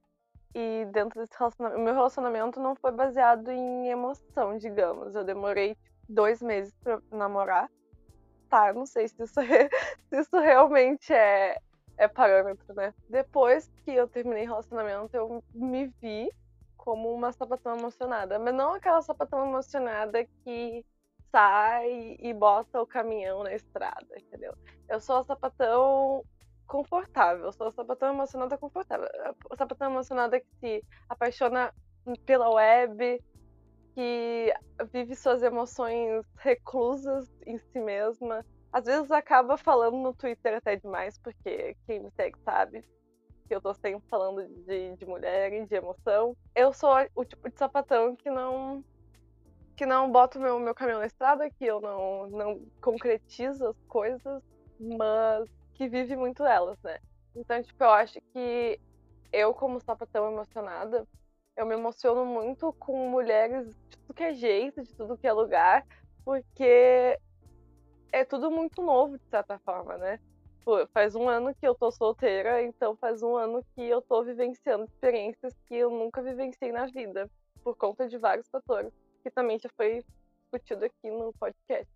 E 0.54 0.84
dentro 0.92 1.20
desse 1.20 1.36
relacionamento, 1.38 1.80
meu 1.80 1.94
relacionamento 1.94 2.60
não 2.60 2.74
foi 2.74 2.92
baseado 2.92 3.50
em 3.50 3.88
emoção, 3.88 4.58
digamos. 4.58 5.14
Eu 5.14 5.24
demorei 5.24 5.76
dois 6.08 6.42
meses 6.42 6.74
pra 6.82 7.00
namorar. 7.10 7.70
Tá, 8.48 8.72
não 8.72 8.84
sei 8.84 9.08
se 9.08 9.22
isso, 9.22 9.34
se 10.10 10.20
isso 10.20 10.38
realmente 10.38 11.12
é, 11.12 11.58
é 11.96 12.06
parâmetro, 12.06 12.74
né? 12.74 12.92
Depois 13.08 13.70
que 13.84 13.92
eu 13.92 14.06
terminei 14.06 14.44
o 14.44 14.48
relacionamento, 14.48 15.16
eu 15.16 15.42
me 15.54 15.86
vi 16.00 16.30
como 16.76 17.14
uma 17.14 17.32
sapatão 17.32 17.78
emocionada, 17.78 18.38
mas 18.38 18.54
não 18.54 18.74
aquela 18.74 19.00
sapatão 19.00 19.46
emocionada 19.46 20.24
que 20.44 20.84
sai 21.30 22.16
e 22.18 22.34
bota 22.34 22.82
o 22.82 22.86
caminhão 22.86 23.42
na 23.42 23.54
estrada, 23.54 24.18
entendeu? 24.18 24.52
Eu 24.88 25.00
sou 25.00 25.16
a 25.16 25.24
sapatão 25.24 26.22
confortável, 26.72 27.52
sou 27.52 27.70
sapatão 27.70 28.14
emocionada 28.14 28.56
confortável, 28.56 29.06
a 29.50 29.56
sapatão 29.58 29.90
emocionada 29.90 30.40
que 30.40 30.46
se 30.58 30.84
apaixona 31.06 31.70
pela 32.24 32.48
web, 32.48 33.22
que 33.94 34.54
vive 34.90 35.14
suas 35.14 35.42
emoções 35.42 36.24
reclusas 36.38 37.30
em 37.46 37.58
si 37.58 37.78
mesma. 37.78 38.42
Às 38.72 38.86
vezes 38.86 39.10
acaba 39.10 39.58
falando 39.58 39.98
no 39.98 40.14
Twitter 40.14 40.54
até 40.56 40.76
demais, 40.76 41.18
porque 41.18 41.76
quem 41.86 42.00
me 42.00 42.10
segue 42.12 42.38
sabe 42.42 42.82
que 43.46 43.54
eu 43.54 43.60
tô 43.60 43.74
sempre 43.74 44.08
falando 44.08 44.42
de, 44.64 44.96
de 44.96 45.04
mulher 45.04 45.52
e 45.52 45.66
de 45.66 45.74
emoção. 45.74 46.34
Eu 46.54 46.72
sou 46.72 46.90
o 47.14 47.22
tipo 47.22 47.50
de 47.50 47.58
sapatão 47.58 48.16
que 48.16 48.30
não 48.30 48.82
que 49.76 49.84
não 49.84 50.10
bota 50.10 50.38
o 50.38 50.42
meu, 50.42 50.58
meu 50.58 50.74
caminhão 50.74 51.00
na 51.00 51.06
estrada, 51.06 51.50
que 51.50 51.66
eu 51.66 51.82
não, 51.82 52.30
não 52.30 52.60
concretizo 52.80 53.66
as 53.66 53.82
coisas, 53.88 54.42
mas 54.78 55.48
que 55.74 55.88
vive 55.88 56.16
muito 56.16 56.44
elas, 56.44 56.80
né? 56.82 56.98
Então, 57.34 57.62
tipo, 57.62 57.82
eu 57.82 57.90
acho 57.90 58.20
que 58.32 58.78
eu, 59.32 59.54
como 59.54 59.80
sapatão 59.80 60.30
emocionada, 60.30 61.06
eu 61.56 61.66
me 61.66 61.74
emociono 61.74 62.24
muito 62.24 62.72
com 62.74 63.08
mulheres 63.10 63.74
de 63.74 63.98
tudo 63.98 64.14
que 64.14 64.22
é 64.22 64.34
jeito, 64.34 64.82
de 64.82 64.94
tudo 64.94 65.16
que 65.16 65.26
é 65.26 65.32
lugar, 65.32 65.86
porque 66.24 67.18
é 68.12 68.24
tudo 68.24 68.50
muito 68.50 68.82
novo, 68.82 69.18
de 69.18 69.26
certa 69.28 69.58
forma, 69.58 69.96
né? 69.96 70.18
Faz 70.92 71.14
um 71.14 71.28
ano 71.28 71.54
que 71.54 71.66
eu 71.66 71.74
tô 71.74 71.90
solteira, 71.90 72.62
então 72.62 72.94
faz 72.96 73.22
um 73.22 73.36
ano 73.36 73.64
que 73.74 73.82
eu 73.82 74.00
tô 74.00 74.22
vivenciando 74.22 74.84
experiências 74.84 75.54
que 75.66 75.74
eu 75.74 75.90
nunca 75.90 76.22
vivenciei 76.22 76.70
na 76.70 76.86
vida, 76.86 77.28
por 77.64 77.76
conta 77.76 78.08
de 78.08 78.16
vários 78.16 78.48
fatores, 78.48 78.92
que 79.22 79.30
também 79.30 79.58
já 79.58 79.68
foi 79.76 80.04
discutido 80.42 80.84
aqui 80.84 81.10
no 81.10 81.32
podcast. 81.32 81.92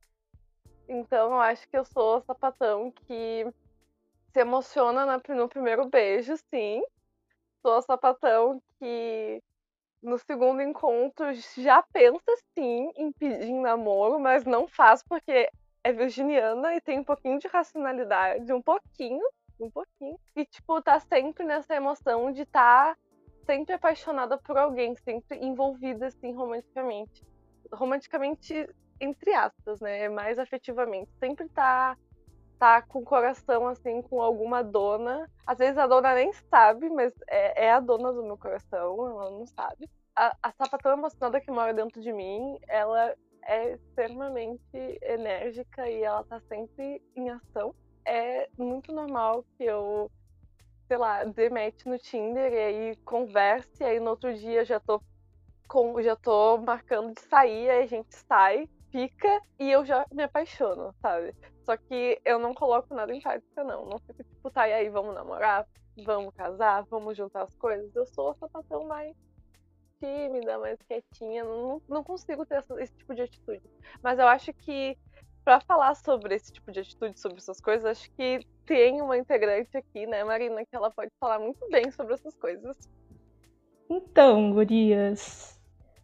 Então 0.89 1.33
eu 1.33 1.41
acho 1.41 1.69
que 1.69 1.77
eu 1.77 1.85
sou 1.85 2.21
sapatão 2.23 2.91
que 2.91 3.47
se 4.37 4.41
emociona 4.41 5.07
no 5.29 5.49
primeiro 5.49 5.89
beijo, 5.89 6.37
sim. 6.51 6.83
Sou 7.63 7.73
a 7.75 7.81
sapatão 7.81 8.61
que 8.79 9.43
no 10.03 10.19
segundo 10.19 10.61
encontro 10.61 11.33
já 11.57 11.83
pensa 11.83 12.37
sim 12.55 12.93
em 12.97 13.11
pedir 13.13 13.55
namoro, 13.55 14.21
mas 14.21 14.45
não 14.45 14.69
faz 14.69 15.03
porque 15.03 15.51
é 15.83 15.91
virginiana 15.91 16.75
e 16.75 16.83
tem 16.83 16.99
um 16.99 17.05
pouquinho 17.05 17.39
de 17.39 17.49
racionalidade, 17.49 18.53
um 18.53 18.61
pouquinho, 18.61 19.27
um 19.59 19.71
pouquinho. 19.71 20.19
E, 20.37 20.45
tipo, 20.45 20.83
tá 20.83 21.01
sempre 21.01 21.43
nessa 21.43 21.75
emoção 21.75 22.31
de 22.31 22.43
estar 22.43 22.95
tá 22.95 23.01
sempre 23.47 23.75
apaixonada 23.75 24.37
por 24.37 24.59
alguém, 24.59 24.95
sempre 24.97 25.39
envolvida, 25.39 26.09
assim, 26.09 26.35
romanticamente. 26.35 27.25
Romanticamente, 27.73 28.69
entre 29.01 29.33
aspas, 29.33 29.81
né? 29.81 30.11
Mais 30.11 30.39
afetivamente. 30.39 31.11
Sempre 31.19 31.49
tá, 31.49 31.97
tá 32.59 32.83
com 32.83 33.01
o 33.01 33.05
coração, 33.05 33.67
assim, 33.67 34.03
com 34.03 34.21
alguma 34.21 34.63
dona. 34.63 35.31
Às 35.47 35.59
vezes 35.59 35.79
a 35.79 35.87
dona 35.87 36.15
nem 36.15 36.33
sabe, 36.51 36.89
mas 36.91 37.13
é, 37.29 37.67
é 37.67 37.73
a 37.73 37.81
dona 37.81 38.13
do 38.13 38.23
meu 38.23 38.37
coração, 38.37 39.07
ela 39.07 39.31
não 39.31 39.47
sabe. 39.47 39.89
A, 40.15 40.35
a 40.43 40.93
emocionada 40.93 41.41
que 41.41 41.51
mora 41.51 41.75
dentro 41.75 42.01
de 42.01 42.13
mim, 42.13 42.59
ela 42.69 43.15
é 43.47 43.75
extremamente 43.75 44.99
enérgica 45.03 45.89
e 45.89 46.03
ela 46.03 46.25
tá 46.25 46.41
sempre 46.49 47.03
em 47.15 47.31
ação. 47.31 47.75
É 48.05 48.49
muito 48.59 48.93
normal 48.93 49.45
que 49.57 49.65
eu, 49.65 50.11
sei 50.89 50.97
lá, 50.97 51.25
demete 51.25 51.89
no 51.89 51.99
Tinder 51.99 52.53
e 52.53 52.59
aí 52.59 52.97
converse, 53.05 53.71
e 53.81 53.85
aí 53.85 54.01
no 54.01 54.11
outro 54.11 54.35
dia 54.35 54.65
já 54.65 54.81
tô 54.81 55.01
com, 55.69 56.01
já 56.03 56.17
tô 56.17 56.59
marcando 56.59 57.15
de 57.15 57.21
sair, 57.23 57.69
aí 57.69 57.83
a 57.83 57.87
gente 57.87 58.15
sai, 58.15 58.69
fica 58.97 59.43
e 59.61 59.71
eu 59.71 59.85
já 59.85 60.07
me 60.11 60.23
apaixono, 60.23 60.95
sabe? 61.03 61.35
Só 61.67 61.77
que 61.77 62.19
eu 62.25 62.39
não 62.39 62.55
coloco 62.55 62.95
nada 62.95 63.15
em 63.15 63.21
prática, 63.21 63.63
não. 63.63 63.85
Não 63.85 63.99
fico 63.99 64.25
tipo, 64.25 64.51
tá, 64.51 64.67
e 64.67 64.73
aí, 64.73 64.89
vamos 64.89 65.15
namorar? 65.15 65.67
Vamos 66.03 66.35
casar? 66.35 66.87
Vamos 66.89 67.15
juntar 67.15 67.43
as 67.43 67.55
coisas? 67.57 67.95
Eu 67.95 68.07
sou 68.07 68.31
a 68.31 68.35
sapatão 68.35 68.87
mais 68.87 69.15
tímida, 70.01 70.59
mais 70.59 70.79
quietinha. 70.89 71.45
Não, 71.45 71.83
não 71.87 72.03
consigo 72.03 72.47
ter 72.47 72.57
essa, 72.57 72.83
esse 72.83 72.97
tipo 72.97 73.15
de 73.15 73.21
atitude. 73.21 73.63
Mas 74.03 74.19
eu 74.19 74.27
acho 74.27 74.51
que 74.55 74.97
para 75.45 75.61
falar 75.61 75.95
sobre 75.95 76.35
esse 76.35 76.51
tipo 76.51 76.73
de 76.73 76.81
atitude, 76.81 77.21
sobre 77.21 77.37
essas 77.37 77.61
coisas, 77.61 77.85
acho 77.85 78.11
que 78.13 78.41
tem 78.65 79.03
uma 79.03 79.19
integrante 79.19 79.77
aqui, 79.77 80.07
né, 80.07 80.25
Marina, 80.25 80.65
que 80.65 80.75
ela 80.75 80.91
pode 80.91 81.11
falar 81.21 81.39
muito 81.39 81.69
bem 81.69 81.91
sobre 81.91 82.15
essas 82.15 82.35
coisas. 82.35 82.77
Então, 83.89 84.53
gurias, 84.53 85.56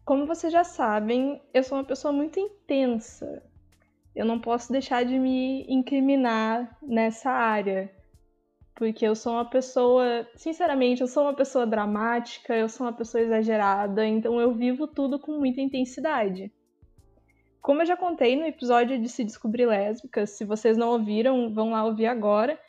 como 0.05 0.25
vocês 0.25 0.51
já 0.51 0.63
sabem, 0.63 1.41
eu 1.53 1.63
sou 1.63 1.77
uma 1.77 1.83
pessoa 1.83 2.11
muito 2.11 2.39
intensa. 2.39 3.41
Eu 4.15 4.25
não 4.25 4.39
posso 4.39 4.71
deixar 4.71 5.03
de 5.03 5.17
me 5.17 5.65
incriminar 5.67 6.77
nessa 6.81 7.31
área. 7.31 7.89
Porque 8.75 9.05
eu 9.05 9.15
sou 9.15 9.33
uma 9.33 9.45
pessoa, 9.45 10.27
sinceramente, 10.35 11.01
eu 11.01 11.07
sou 11.07 11.23
uma 11.23 11.33
pessoa 11.33 11.65
dramática, 11.65 12.55
eu 12.55 12.67
sou 12.67 12.87
uma 12.87 12.93
pessoa 12.93 13.23
exagerada, 13.23 14.05
então 14.05 14.41
eu 14.41 14.53
vivo 14.53 14.87
tudo 14.87 15.19
com 15.19 15.37
muita 15.39 15.61
intensidade. 15.61 16.51
Como 17.61 17.81
eu 17.81 17.85
já 17.85 17.95
contei 17.95 18.35
no 18.35 18.45
episódio 18.45 18.99
de 18.99 19.07
Se 19.07 19.23
Descobrir 19.23 19.65
Lésbica, 19.67 20.25
se 20.25 20.43
vocês 20.43 20.75
não 20.75 20.89
ouviram, 20.89 21.53
vão 21.53 21.71
lá 21.71 21.85
ouvir 21.85 22.07
agora. 22.07 22.59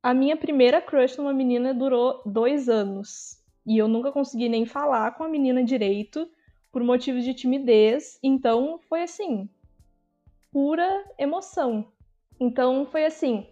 A 0.00 0.14
minha 0.14 0.36
primeira 0.36 0.80
crush 0.80 1.16
numa 1.16 1.32
menina 1.32 1.74
durou 1.74 2.22
dois 2.24 2.68
anos. 2.68 3.37
E 3.68 3.76
eu 3.76 3.86
nunca 3.86 4.10
consegui 4.10 4.48
nem 4.48 4.64
falar 4.64 5.10
com 5.10 5.22
a 5.22 5.28
menina 5.28 5.62
direito, 5.62 6.26
por 6.72 6.82
motivos 6.82 7.22
de 7.22 7.34
timidez. 7.34 8.18
Então 8.22 8.80
foi 8.88 9.02
assim, 9.02 9.46
pura 10.50 11.04
emoção. 11.18 11.92
Então 12.40 12.86
foi 12.86 13.04
assim, 13.04 13.46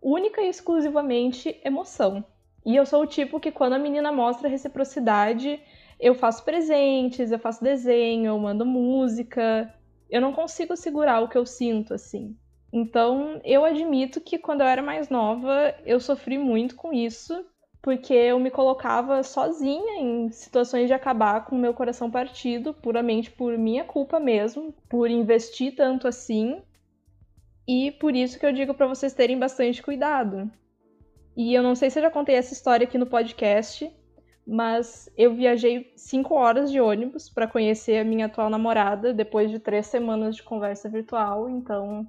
única 0.00 0.40
e 0.40 0.48
exclusivamente 0.48 1.60
emoção. 1.62 2.24
E 2.64 2.74
eu 2.76 2.86
sou 2.86 3.02
o 3.02 3.06
tipo 3.06 3.38
que 3.38 3.52
quando 3.52 3.74
a 3.74 3.78
menina 3.78 4.10
mostra 4.10 4.48
reciprocidade, 4.48 5.60
eu 6.00 6.14
faço 6.14 6.46
presentes, 6.46 7.30
eu 7.30 7.38
faço 7.38 7.62
desenho, 7.62 8.28
eu 8.28 8.38
mando 8.38 8.64
música. 8.64 9.70
Eu 10.08 10.22
não 10.22 10.32
consigo 10.32 10.76
segurar 10.76 11.20
o 11.20 11.28
que 11.28 11.36
eu 11.36 11.44
sinto 11.44 11.92
assim. 11.92 12.34
Então, 12.72 13.38
eu 13.44 13.66
admito 13.66 14.18
que 14.18 14.38
quando 14.38 14.62
eu 14.62 14.66
era 14.66 14.80
mais 14.80 15.10
nova, 15.10 15.74
eu 15.84 16.00
sofri 16.00 16.38
muito 16.38 16.74
com 16.74 16.90
isso, 16.90 17.44
porque 17.80 18.12
eu 18.12 18.38
me 18.38 18.50
colocava 18.50 19.22
sozinha 19.22 20.00
em 20.00 20.30
situações 20.30 20.88
de 20.88 20.92
acabar 20.92 21.44
com 21.44 21.56
o 21.56 21.58
meu 21.58 21.72
coração 21.72 22.10
partido, 22.10 22.74
puramente 22.74 23.30
por 23.30 23.56
minha 23.56 23.84
culpa 23.84 24.18
mesmo, 24.18 24.74
por 24.88 25.08
investir 25.10 25.74
tanto 25.74 26.08
assim 26.08 26.60
e 27.68 27.92
por 27.92 28.16
isso 28.16 28.38
que 28.38 28.46
eu 28.46 28.52
digo 28.52 28.72
para 28.72 28.86
vocês 28.86 29.12
terem 29.12 29.38
bastante 29.38 29.82
cuidado. 29.82 30.50
E 31.36 31.52
eu 31.52 31.62
não 31.62 31.74
sei 31.74 31.90
se 31.90 31.98
eu 31.98 32.02
já 32.02 32.10
contei 32.10 32.34
essa 32.34 32.54
história 32.54 32.84
aqui 32.84 32.96
no 32.96 33.06
podcast, 33.06 33.92
mas 34.46 35.10
eu 35.18 35.34
viajei 35.34 35.92
cinco 35.94 36.34
horas 36.34 36.72
de 36.72 36.80
ônibus 36.80 37.28
para 37.28 37.46
conhecer 37.46 37.98
a 37.98 38.04
minha 38.04 38.24
atual 38.24 38.48
namorada 38.48 39.12
depois 39.12 39.50
de 39.50 39.58
três 39.58 39.86
semanas 39.86 40.34
de 40.34 40.42
conversa 40.42 40.88
virtual, 40.88 41.50
então 41.50 42.08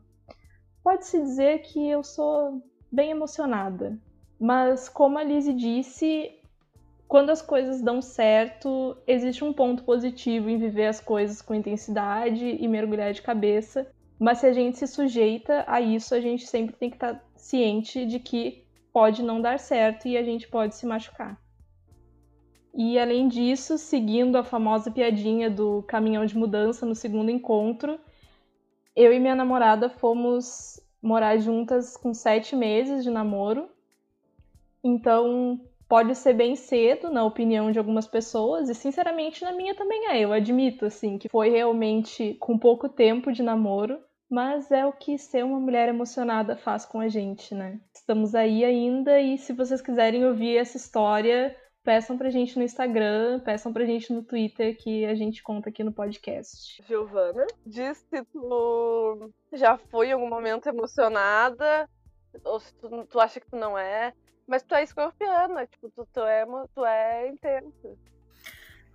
pode-se 0.82 1.22
dizer 1.22 1.60
que 1.60 1.90
eu 1.90 2.02
sou 2.02 2.64
bem 2.90 3.12
emocionada. 3.12 4.00
Mas 4.40 4.88
como 4.88 5.18
a 5.18 5.24
Lizzie 5.24 5.54
disse, 5.54 6.32
quando 7.08 7.30
as 7.30 7.42
coisas 7.42 7.82
dão 7.82 8.02
certo, 8.02 8.96
existe 9.06 9.44
um 9.44 9.52
ponto 9.52 9.84
positivo 9.84 10.50
em 10.50 10.58
viver 10.58 10.86
as 10.86 11.00
coisas 11.00 11.42
com 11.42 11.54
intensidade 11.54 12.46
e 12.46 12.68
mergulhar 12.68 13.12
de 13.12 13.22
cabeça. 13.22 13.92
Mas 14.18 14.40
se 14.40 14.46
a 14.46 14.54
gente 14.54 14.78
se 14.78 14.88
sujeita 14.88 15.64
a 15.68 15.82
isso, 15.82 16.14
a 16.14 16.22
gente 16.22 16.46
sempre 16.46 16.76
tem 16.76 16.90
que 16.90 16.96
estar 16.96 17.16
tá 17.16 17.22
ciente 17.36 18.06
de 18.06 18.20
que 18.20 18.64
pode 18.94 19.24
não 19.24 19.42
dar 19.42 19.60
certo 19.60 20.08
e 20.08 20.18
a 20.18 20.24
gente 20.24 20.48
pode 20.48 20.76
se 20.76 20.86
machucar. 20.86 21.40
E 22.74 23.00
além 23.00 23.28
disso, 23.28 23.78
seguindo 23.78 24.38
a 24.38 24.44
famosa 24.44 24.92
piadinha 24.92 25.50
do 25.50 25.84
caminhão 25.84 26.26
de 26.26 26.38
mudança 26.38 26.86
no 26.86 26.96
segundo 26.96 27.32
encontro, 27.32 28.00
eu 28.96 29.12
e 29.12 29.20
minha 29.20 29.36
namorada 29.36 29.90
fomos 29.90 30.80
morar 31.02 31.38
juntas 31.38 31.98
com 31.98 32.14
sete 32.14 32.56
meses 32.56 33.04
de 33.04 33.10
namoro. 33.10 33.70
Então, 34.84 35.60
pode 35.88 36.16
ser 36.16 36.34
bem 36.34 36.56
cedo, 36.56 37.10
na 37.10 37.26
opinião 37.26 37.72
de 37.72 37.80
algumas 37.80 38.08
pessoas, 38.08 38.70
e 38.70 38.76
sinceramente 38.76 39.44
na 39.44 39.52
minha 39.52 39.76
também 39.76 40.08
é. 40.08 40.20
Eu 40.20 40.32
admito, 40.32 40.86
assim, 40.86 41.18
que 41.18 41.28
foi 41.28 41.50
realmente 41.50 42.36
com 42.40 42.58
pouco 42.58 42.88
tempo 42.88 43.32
de 43.32 43.42
namoro, 43.42 44.00
mas 44.30 44.72
é 44.72 44.86
o 44.86 44.94
que 44.94 45.18
ser 45.18 45.44
uma 45.44 45.60
mulher 45.60 45.90
emocionada 45.90 46.56
faz 46.56 46.86
com 46.86 47.00
a 47.00 47.08
gente, 47.08 47.56
né? 47.56 47.80
Estamos 47.94 48.36
aí 48.36 48.64
ainda, 48.64 49.20
e 49.20 49.38
se 49.38 49.52
vocês 49.52 49.82
quiserem 49.82 50.24
ouvir 50.26 50.58
essa 50.58 50.78
história, 50.78 51.56
peçam 51.84 52.16
pra 52.16 52.30
gente 52.30 52.56
no 52.56 52.64
Instagram, 52.64 53.40
peçam 53.40 53.74
pra 53.74 53.86
gente 53.86 54.14
no 54.14 54.22
Twitter 54.22 54.78
que 54.78 55.06
a 55.06 55.16
gente 55.16 55.42
conta 55.42 55.70
aqui 55.70 55.84
no 55.84 55.92
podcast. 55.92 56.84
Giovana, 56.88 57.48
diz 57.66 58.06
tu 58.32 59.32
já 59.54 59.76
foi 59.76 60.10
em 60.10 60.12
algum 60.12 60.30
momento 60.30 60.68
emocionada, 60.68 61.90
ou 62.44 62.60
se 62.60 62.74
tu, 62.76 63.06
tu 63.06 63.20
acha 63.20 63.40
que 63.40 63.48
tu 63.48 63.56
não 63.56 63.78
é. 63.78 64.14
Mas 64.48 64.64
tu 64.64 64.74
é 64.74 64.84
escorpiana, 64.84 65.68
tipo, 65.68 65.92
tu, 65.92 66.08
tu, 66.12 66.22
é, 66.22 66.44
tu 66.74 66.84
é 66.84 67.28
intensa. 67.30 67.96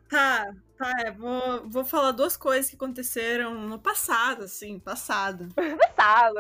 Tá, 0.09 0.53
tá, 0.77 0.93
é, 1.07 1.13
vou, 1.13 1.69
vou 1.69 1.85
falar 1.85 2.11
duas 2.11 2.37
coisas 2.37 2.69
que 2.69 2.77
aconteceram 2.77 3.55
no 3.55 3.79
passado, 3.79 4.45
assim, 4.45 4.79
passado. 4.81 5.49
passado. 5.97 6.39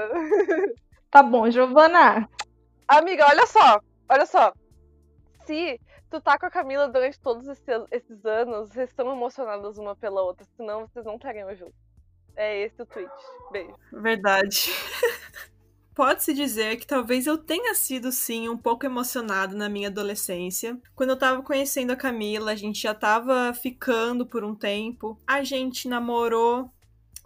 Tá 1.11 1.23
bom, 1.23 1.49
Giovana. 1.49 2.29
Amiga, 2.88 3.27
olha 3.29 3.47
só, 3.47 3.81
olha 4.09 4.27
só. 4.27 4.53
Se 5.47 5.81
tu 6.11 6.21
tá 6.21 6.38
com 6.38 6.47
a 6.47 6.51
Camila 6.51 6.88
durante 6.88 7.21
todos 7.21 7.47
esses, 7.47 7.64
esses 7.90 8.25
anos, 8.25 8.71
vocês 8.71 8.90
estão 8.90 9.11
emocionadas 9.12 9.79
uma 9.79 9.95
pela 9.95 10.23
outra, 10.23 10.45
senão 10.57 10.88
vocês 10.88 11.05
não 11.05 11.14
estariam 11.14 11.55
juntos. 11.55 11.75
É 12.37 12.62
esse 12.62 12.83
o 12.83 12.87
tweet. 12.87 13.12
Beijo. 13.53 13.77
Verdade. 13.93 14.71
Pode-se 15.94 16.35
dizer 16.35 16.76
que 16.76 16.87
talvez 16.87 17.26
eu 17.26 17.38
tenha 17.38 17.72
sido 17.74 18.11
sim 18.11 18.48
um 18.48 18.57
pouco 18.57 18.85
emocionado 18.85 19.57
na 19.57 19.68
minha 19.68 19.88
adolescência. 19.88 20.76
Quando 20.94 21.11
eu 21.11 21.16
tava 21.16 21.40
conhecendo 21.42 21.92
a 21.92 21.96
Camila, 21.96 22.50
a 22.50 22.57
gente 22.57 22.83
já 22.83 22.92
tava 22.92 23.54
ficando 23.54 24.26
por 24.26 24.42
um 24.42 24.57
tempo. 24.57 25.16
A 25.24 25.44
gente 25.44 25.88
namorou 25.88 26.68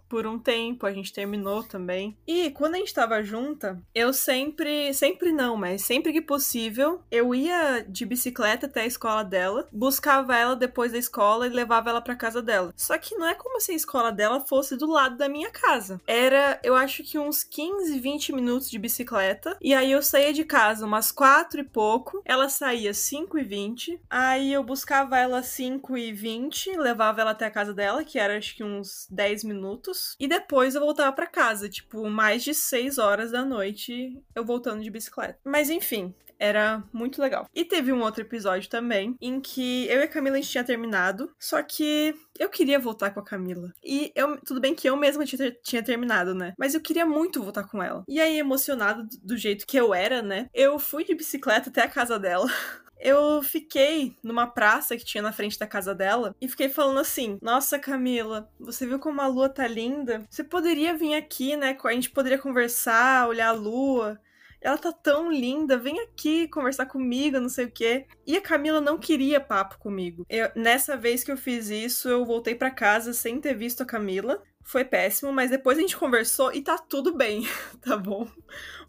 por 0.09 0.25
um 0.25 0.39
tempo, 0.39 0.85
a 0.85 0.91
gente 0.91 1.13
terminou 1.13 1.63
também. 1.63 2.17
E 2.27 2.49
quando 2.51 2.75
a 2.75 2.77
gente 2.79 2.93
tava 2.93 3.23
junta, 3.23 3.81
eu 3.93 4.11
sempre, 4.11 4.93
sempre 4.93 5.31
não, 5.31 5.55
mas 5.55 5.83
sempre 5.83 6.11
que 6.11 6.21
possível, 6.21 7.01
eu 7.11 7.33
ia 7.35 7.85
de 7.87 8.05
bicicleta 8.05 8.65
até 8.65 8.81
a 8.81 8.87
escola 8.87 9.23
dela, 9.23 9.67
buscava 9.71 10.35
ela 10.35 10.55
depois 10.55 10.91
da 10.91 10.97
escola 10.97 11.45
e 11.45 11.49
levava 11.49 11.91
ela 11.91 12.01
para 12.01 12.15
casa 12.15 12.41
dela. 12.41 12.73
Só 12.75 12.97
que 12.97 13.15
não 13.15 13.27
é 13.27 13.35
como 13.35 13.61
se 13.61 13.71
a 13.71 13.75
escola 13.75 14.11
dela 14.11 14.39
fosse 14.41 14.75
do 14.75 14.87
lado 14.87 15.15
da 15.15 15.29
minha 15.29 15.51
casa. 15.51 16.01
Era, 16.07 16.59
eu 16.63 16.75
acho 16.75 17.03
que 17.03 17.19
uns 17.19 17.43
15, 17.43 17.99
20 17.99 18.33
minutos 18.33 18.69
de 18.69 18.79
bicicleta, 18.79 19.55
e 19.61 19.73
aí 19.75 19.91
eu 19.91 20.01
saía 20.01 20.33
de 20.33 20.43
casa 20.43 20.85
umas 20.85 21.11
4 21.11 21.61
e 21.61 21.63
pouco, 21.63 22.21
ela 22.25 22.49
saía 22.49 22.93
5 22.93 23.37
e 23.37 23.43
20, 23.43 24.01
aí 24.09 24.51
eu 24.51 24.63
buscava 24.63 25.17
ela 25.17 25.43
5 25.43 25.97
e 25.97 26.11
20, 26.11 26.77
levava 26.77 27.21
ela 27.21 27.31
até 27.31 27.45
a 27.45 27.51
casa 27.51 27.73
dela, 27.73 28.03
que 28.03 28.17
era 28.17 28.37
acho 28.37 28.55
que 28.55 28.63
uns 28.63 29.07
10 29.11 29.43
minutos 29.43 29.98
E 30.19 30.27
depois 30.27 30.75
eu 30.75 30.81
voltava 30.81 31.11
para 31.13 31.27
casa, 31.27 31.69
tipo, 31.69 32.09
mais 32.09 32.43
de 32.43 32.53
6 32.53 32.97
horas 32.97 33.31
da 33.31 33.43
noite 33.43 34.21
eu 34.35 34.45
voltando 34.45 34.83
de 34.83 34.89
bicicleta. 34.89 35.39
Mas 35.43 35.69
enfim, 35.69 36.13
era 36.39 36.81
muito 36.93 37.21
legal. 37.21 37.47
E 37.53 37.65
teve 37.65 37.91
um 37.91 38.01
outro 38.01 38.21
episódio 38.21 38.69
também 38.69 39.15
em 39.19 39.41
que 39.41 39.85
eu 39.87 39.99
e 39.99 40.03
a 40.03 40.07
Camila 40.07 40.37
a 40.37 40.39
gente 40.39 40.51
tinha 40.51 40.63
terminado, 40.63 41.29
só 41.37 41.61
que 41.61 42.15
eu 42.39 42.49
queria 42.49 42.79
voltar 42.79 43.11
com 43.11 43.19
a 43.19 43.25
Camila. 43.25 43.73
E 43.83 44.11
eu, 44.15 44.37
tudo 44.37 44.61
bem 44.61 44.73
que 44.73 44.89
eu 44.89 44.95
mesma 44.95 45.25
tinha, 45.25 45.51
tinha 45.61 45.83
terminado, 45.83 46.33
né? 46.33 46.53
Mas 46.57 46.73
eu 46.73 46.81
queria 46.81 47.05
muito 47.05 47.43
voltar 47.43 47.65
com 47.65 47.83
ela. 47.83 48.03
E 48.07 48.21
aí, 48.21 48.39
emocionado 48.39 49.05
do 49.21 49.35
jeito 49.35 49.67
que 49.67 49.77
eu 49.77 49.93
era, 49.93 50.21
né? 50.21 50.49
Eu 50.53 50.79
fui 50.79 51.03
de 51.03 51.13
bicicleta 51.13 51.69
até 51.69 51.83
a 51.83 51.89
casa 51.89 52.17
dela. 52.17 52.47
eu 52.99 53.41
fiquei 53.41 54.15
numa 54.21 54.45
praça 54.45 54.97
que 54.97 55.05
tinha 55.05 55.21
na 55.21 55.31
frente 55.31 55.57
da 55.57 55.65
casa 55.65 55.95
dela 55.95 56.35
e 56.41 56.47
fiquei 56.47 56.69
falando 56.69 56.99
assim: 56.99 57.37
Nossa, 57.41 57.79
Camila, 57.79 58.49
você 58.59 58.85
viu 58.85 58.99
como 58.99 59.21
a 59.21 59.27
lua 59.27 59.49
tá 59.49 59.67
linda? 59.67 60.23
Você 60.29 60.43
poderia 60.43 60.95
vir 60.95 61.15
aqui, 61.15 61.55
né? 61.55 61.77
A 61.83 61.91
gente 61.93 62.09
poderia 62.09 62.37
conversar, 62.37 63.27
olhar 63.27 63.49
a 63.49 63.53
lua. 63.53 64.19
Ela 64.61 64.77
tá 64.77 64.91
tão 64.91 65.31
linda, 65.31 65.77
vem 65.77 65.99
aqui 66.01 66.47
conversar 66.47 66.85
comigo, 66.85 67.39
não 67.39 67.49
sei 67.49 67.65
o 67.65 67.71
quê. 67.71 68.05
E 68.27 68.35
a 68.35 68.41
Camila 68.41 68.81
não 68.81 68.97
queria 68.97 69.39
papo 69.39 69.77
comigo. 69.79 70.25
Eu, 70.29 70.49
nessa 70.55 70.97
vez 70.97 71.23
que 71.23 71.31
eu 71.31 71.37
fiz 71.37 71.69
isso, 71.69 72.09
eu 72.09 72.25
voltei 72.25 72.55
para 72.55 72.71
casa 72.71 73.13
sem 73.13 73.39
ter 73.39 73.53
visto 73.53 73.81
a 73.81 73.85
Camila. 73.85 74.43
Foi 74.63 74.85
péssimo, 74.85 75.31
mas 75.31 75.49
depois 75.49 75.77
a 75.77 75.81
gente 75.81 75.97
conversou 75.97 76.53
e 76.53 76.61
tá 76.61 76.77
tudo 76.77 77.15
bem, 77.15 77.43
tá 77.81 77.97
bom? 77.97 78.27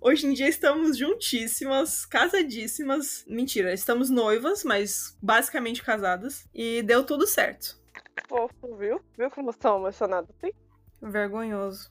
Hoje 0.01 0.27
em 0.27 0.33
dia 0.33 0.49
estamos 0.49 0.99
juntíssimas, 0.99 2.05
casadíssimas. 2.05 3.25
Mentira, 3.27 3.73
estamos 3.73 4.11
noivas, 4.11 4.65
mas 4.65 5.17
basicamente 5.23 5.83
casadas. 5.83 6.47
E 6.53 6.83
deu 6.83 7.05
tudo 7.05 7.27
certo. 7.27 7.81
Fofo, 8.29 8.77
viu? 8.77 9.01
Viu 9.17 9.31
como 9.31 9.51
estão 9.51 9.79
emocionados 9.79 10.31
assim? 10.37 10.53
Vergonhoso. 11.01 11.91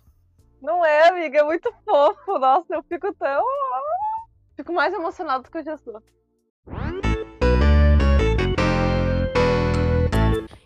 Não 0.62 0.86
é, 0.86 1.08
amiga, 1.08 1.39
é 1.39 1.43
muito 1.43 1.74
fofo. 1.86 2.38
Nossa, 2.38 2.76
eu 2.76 2.84
fico 2.84 3.13
tão. 3.15 3.43
Fico 4.56 4.74
mais 4.74 4.93
emocionado 4.93 5.43
do 5.43 5.52
que 5.52 5.58
eu 5.58 5.63
já 5.63 5.78
sou. 5.78 6.02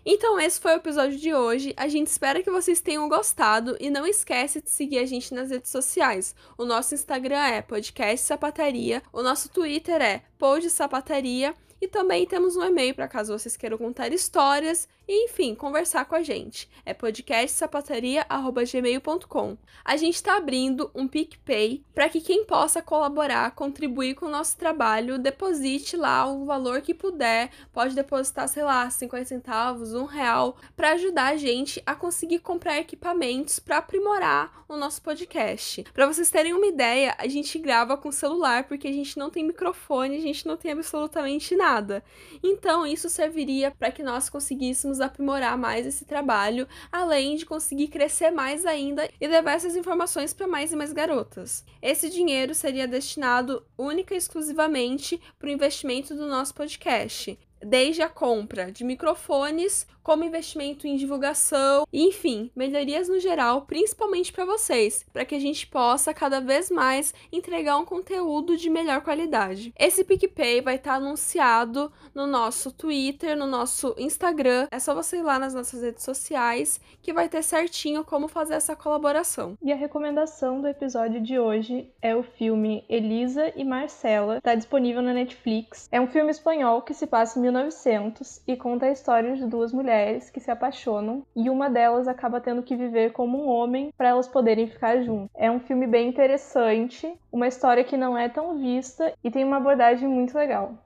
Então 0.06 0.38
esse 0.38 0.60
foi 0.60 0.72
o 0.72 0.76
episódio 0.76 1.18
de 1.18 1.32
hoje. 1.32 1.72
A 1.76 1.88
gente 1.88 2.08
espera 2.08 2.42
que 2.42 2.50
vocês 2.50 2.80
tenham 2.80 3.08
gostado 3.08 3.76
e 3.80 3.88
não 3.88 4.06
esquece 4.06 4.60
de 4.60 4.68
seguir 4.68 4.98
a 4.98 5.06
gente 5.06 5.32
nas 5.32 5.50
redes 5.50 5.70
sociais. 5.70 6.34
O 6.58 6.64
nosso 6.64 6.94
Instagram 6.94 7.38
é 7.38 7.62
podcast 7.62 8.26
sapataria, 8.26 9.02
o 9.12 9.22
nosso 9.22 9.48
Twitter 9.48 10.02
é 10.02 10.22
pod 10.38 10.68
sapataria 10.68 11.54
e 11.80 11.88
também 11.88 12.26
temos 12.26 12.56
um 12.56 12.64
e-mail 12.64 12.94
para 12.94 13.08
caso 13.08 13.36
vocês 13.36 13.56
queiram 13.56 13.78
contar 13.78 14.12
histórias 14.12 14.88
e, 15.06 15.26
enfim, 15.26 15.54
conversar 15.54 16.06
com 16.06 16.14
a 16.14 16.22
gente. 16.22 16.68
É 16.84 16.94
podcastsapataria.gmail.com. 16.94 19.56
A 19.84 19.96
gente 19.96 20.14
está 20.14 20.36
abrindo 20.36 20.90
um 20.94 21.06
PicPay 21.06 21.84
para 21.94 22.08
que 22.08 22.20
quem 22.20 22.44
possa 22.44 22.82
colaborar, 22.82 23.50
contribuir 23.52 24.14
com 24.14 24.26
o 24.26 24.30
nosso 24.30 24.56
trabalho, 24.56 25.18
deposite 25.18 25.96
lá 25.96 26.26
o 26.26 26.44
valor 26.44 26.80
que 26.80 26.94
puder. 26.94 27.50
Pode 27.72 27.94
depositar, 27.94 28.48
sei 28.48 28.62
lá, 28.62 28.88
50 28.88 29.24
centavos, 29.24 29.94
um 29.94 30.04
real, 30.04 30.56
para 30.76 30.92
ajudar 30.92 31.32
a 31.32 31.36
gente 31.36 31.82
a 31.84 31.94
conseguir 31.94 32.40
comprar 32.40 32.78
equipamentos 32.78 33.58
para 33.58 33.78
aprimorar 33.78 34.64
o 34.68 34.76
nosso 34.76 35.02
podcast. 35.02 35.84
Para 35.92 36.06
vocês 36.06 36.30
terem 36.30 36.52
uma 36.52 36.66
ideia, 36.66 37.14
a 37.18 37.28
gente 37.28 37.58
grava 37.58 37.96
com 37.96 38.10
celular 38.10 38.64
porque 38.64 38.88
a 38.88 38.92
gente 38.92 39.18
não 39.18 39.30
tem 39.30 39.44
microfone, 39.44 40.16
a 40.16 40.20
gente 40.20 40.46
não 40.46 40.56
tem 40.56 40.72
absolutamente 40.72 41.56
nada. 41.56 42.02
Então, 42.42 42.86
isso 42.86 43.08
serviria 43.08 43.70
para 43.70 43.90
que 43.90 44.02
nós 44.02 44.28
conseguíssemos 44.28 44.93
conseguimos 44.94 45.00
aprimorar 45.00 45.58
mais 45.58 45.86
esse 45.86 46.04
trabalho, 46.04 46.66
além 46.90 47.36
de 47.36 47.44
conseguir 47.44 47.88
crescer 47.88 48.30
mais 48.30 48.64
ainda 48.64 49.08
e 49.20 49.26
levar 49.26 49.52
essas 49.52 49.76
informações 49.76 50.32
para 50.32 50.46
mais 50.46 50.72
e 50.72 50.76
mais 50.76 50.92
garotas. 50.92 51.64
Esse 51.82 52.08
dinheiro 52.08 52.54
seria 52.54 52.86
destinado 52.86 53.64
única 53.76 54.14
e 54.14 54.18
exclusivamente 54.18 55.20
para 55.38 55.48
o 55.48 55.52
investimento 55.52 56.14
do 56.14 56.26
nosso 56.26 56.54
podcast 56.54 57.38
desde 57.64 58.02
a 58.02 58.08
compra 58.08 58.70
de 58.70 58.84
microfones, 58.84 59.86
como 60.04 60.22
investimento 60.22 60.86
em 60.86 60.96
divulgação, 60.96 61.86
enfim, 61.90 62.50
melhorias 62.54 63.08
no 63.08 63.18
geral, 63.18 63.62
principalmente 63.62 64.30
para 64.30 64.44
vocês, 64.44 65.04
para 65.10 65.24
que 65.24 65.34
a 65.34 65.38
gente 65.40 65.66
possa 65.66 66.12
cada 66.12 66.40
vez 66.40 66.70
mais 66.70 67.14
entregar 67.32 67.78
um 67.78 67.86
conteúdo 67.86 68.54
de 68.54 68.68
melhor 68.68 69.00
qualidade. 69.00 69.72
Esse 69.78 70.04
PicPay 70.04 70.60
vai 70.60 70.74
estar 70.74 70.92
tá 70.92 70.96
anunciado 70.98 71.90
no 72.14 72.26
nosso 72.26 72.70
Twitter, 72.70 73.34
no 73.34 73.46
nosso 73.46 73.94
Instagram. 73.96 74.68
É 74.70 74.78
só 74.78 74.94
você 74.94 75.16
ir 75.16 75.22
lá 75.22 75.38
nas 75.38 75.54
nossas 75.54 75.82
redes 75.82 76.04
sociais 76.04 76.78
que 77.00 77.12
vai 77.12 77.26
ter 77.26 77.42
certinho 77.42 78.04
como 78.04 78.28
fazer 78.28 78.54
essa 78.54 78.76
colaboração. 78.76 79.56
E 79.62 79.72
a 79.72 79.76
recomendação 79.76 80.60
do 80.60 80.68
episódio 80.68 81.20
de 81.22 81.38
hoje 81.38 81.90
é 82.02 82.14
o 82.14 82.22
filme 82.22 82.84
Elisa 82.90 83.50
e 83.56 83.64
Marcela, 83.64 84.36
está 84.36 84.54
disponível 84.54 85.00
na 85.00 85.14
Netflix. 85.14 85.88
É 85.90 85.98
um 85.98 86.06
filme 86.06 86.30
espanhol 86.30 86.82
que 86.82 86.92
se 86.92 87.06
passa 87.06 87.38
em 87.38 87.42
1900 87.42 88.42
e 88.46 88.54
conta 88.54 88.84
a 88.84 88.92
história 88.92 89.34
de 89.34 89.46
duas 89.46 89.72
mulheres 89.72 89.93
que 90.32 90.40
se 90.40 90.50
apaixonam 90.50 91.24
e 91.34 91.48
uma 91.48 91.68
delas 91.68 92.08
acaba 92.08 92.40
tendo 92.40 92.62
que 92.62 92.76
viver 92.76 93.12
como 93.12 93.42
um 93.42 93.48
homem 93.48 93.92
para 93.96 94.08
elas 94.08 94.28
poderem 94.28 94.68
ficar 94.68 95.02
juntas. 95.02 95.30
É 95.34 95.50
um 95.50 95.60
filme 95.60 95.86
bem 95.86 96.08
interessante, 96.08 97.12
uma 97.30 97.48
história 97.48 97.84
que 97.84 97.96
não 97.96 98.16
é 98.16 98.28
tão 98.28 98.58
vista 98.58 99.12
e 99.22 99.30
tem 99.30 99.44
uma 99.44 99.58
abordagem 99.58 100.08
muito 100.08 100.36
legal. 100.36 100.78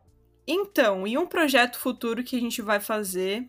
Então, 0.47 1.07
e 1.07 1.19
um 1.19 1.27
projeto 1.27 1.79
futuro 1.79 2.25
que 2.25 2.37
a 2.37 2.41
gente 2.41 2.63
vai 2.63 2.81
fazer 2.81 3.49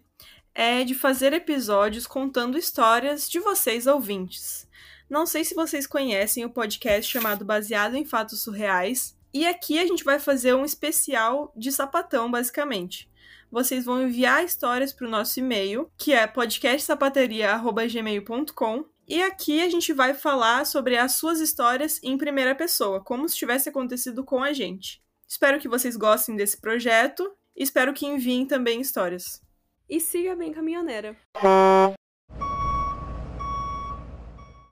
é 0.53 0.83
de 0.83 0.93
fazer 0.93 1.31
episódios 1.31 2.05
contando 2.05 2.57
histórias 2.57 3.29
de 3.29 3.39
vocês 3.39 3.87
ouvintes. 3.87 4.67
Não 5.09 5.25
sei 5.25 5.43
se 5.43 5.55
vocês 5.55 5.87
conhecem 5.87 6.45
o 6.45 6.49
podcast 6.49 7.09
chamado 7.09 7.45
Baseado 7.45 7.95
em 7.95 8.05
Fatos 8.05 8.43
Surreais, 8.43 9.17
e 9.33 9.47
aqui 9.47 9.79
a 9.79 9.85
gente 9.85 10.03
vai 10.03 10.19
fazer 10.19 10.53
um 10.53 10.65
especial 10.65 11.53
de 11.55 11.71
sapatão, 11.71 12.29
basicamente. 12.29 13.08
Vocês 13.51 13.85
vão 13.85 14.01
enviar 14.01 14.43
histórias 14.43 14.91
para 14.93 15.07
o 15.07 15.09
nosso 15.09 15.39
e-mail, 15.39 15.91
que 15.97 16.13
é 16.13 16.27
podcastsapateria.gmail.com. 16.27 18.85
E 19.07 19.23
aqui 19.23 19.61
a 19.61 19.69
gente 19.69 19.91
vai 19.91 20.13
falar 20.13 20.65
sobre 20.65 20.95
as 20.97 21.13
suas 21.13 21.39
histórias 21.39 21.99
em 22.03 22.15
primeira 22.17 22.53
pessoa, 22.53 23.03
como 23.03 23.27
se 23.27 23.35
tivesse 23.35 23.69
acontecido 23.69 24.23
com 24.23 24.43
a 24.43 24.53
gente. 24.53 25.01
Espero 25.27 25.59
que 25.59 25.67
vocês 25.67 25.97
gostem 25.97 26.35
desse 26.35 26.61
projeto 26.61 27.27
e 27.55 27.63
espero 27.63 27.91
que 27.93 28.05
enviem 28.05 28.45
também 28.45 28.79
histórias. 28.81 29.41
E 29.89 29.99
siga 29.99 30.35
bem 30.35 30.51
caminhoneira. 30.51 31.17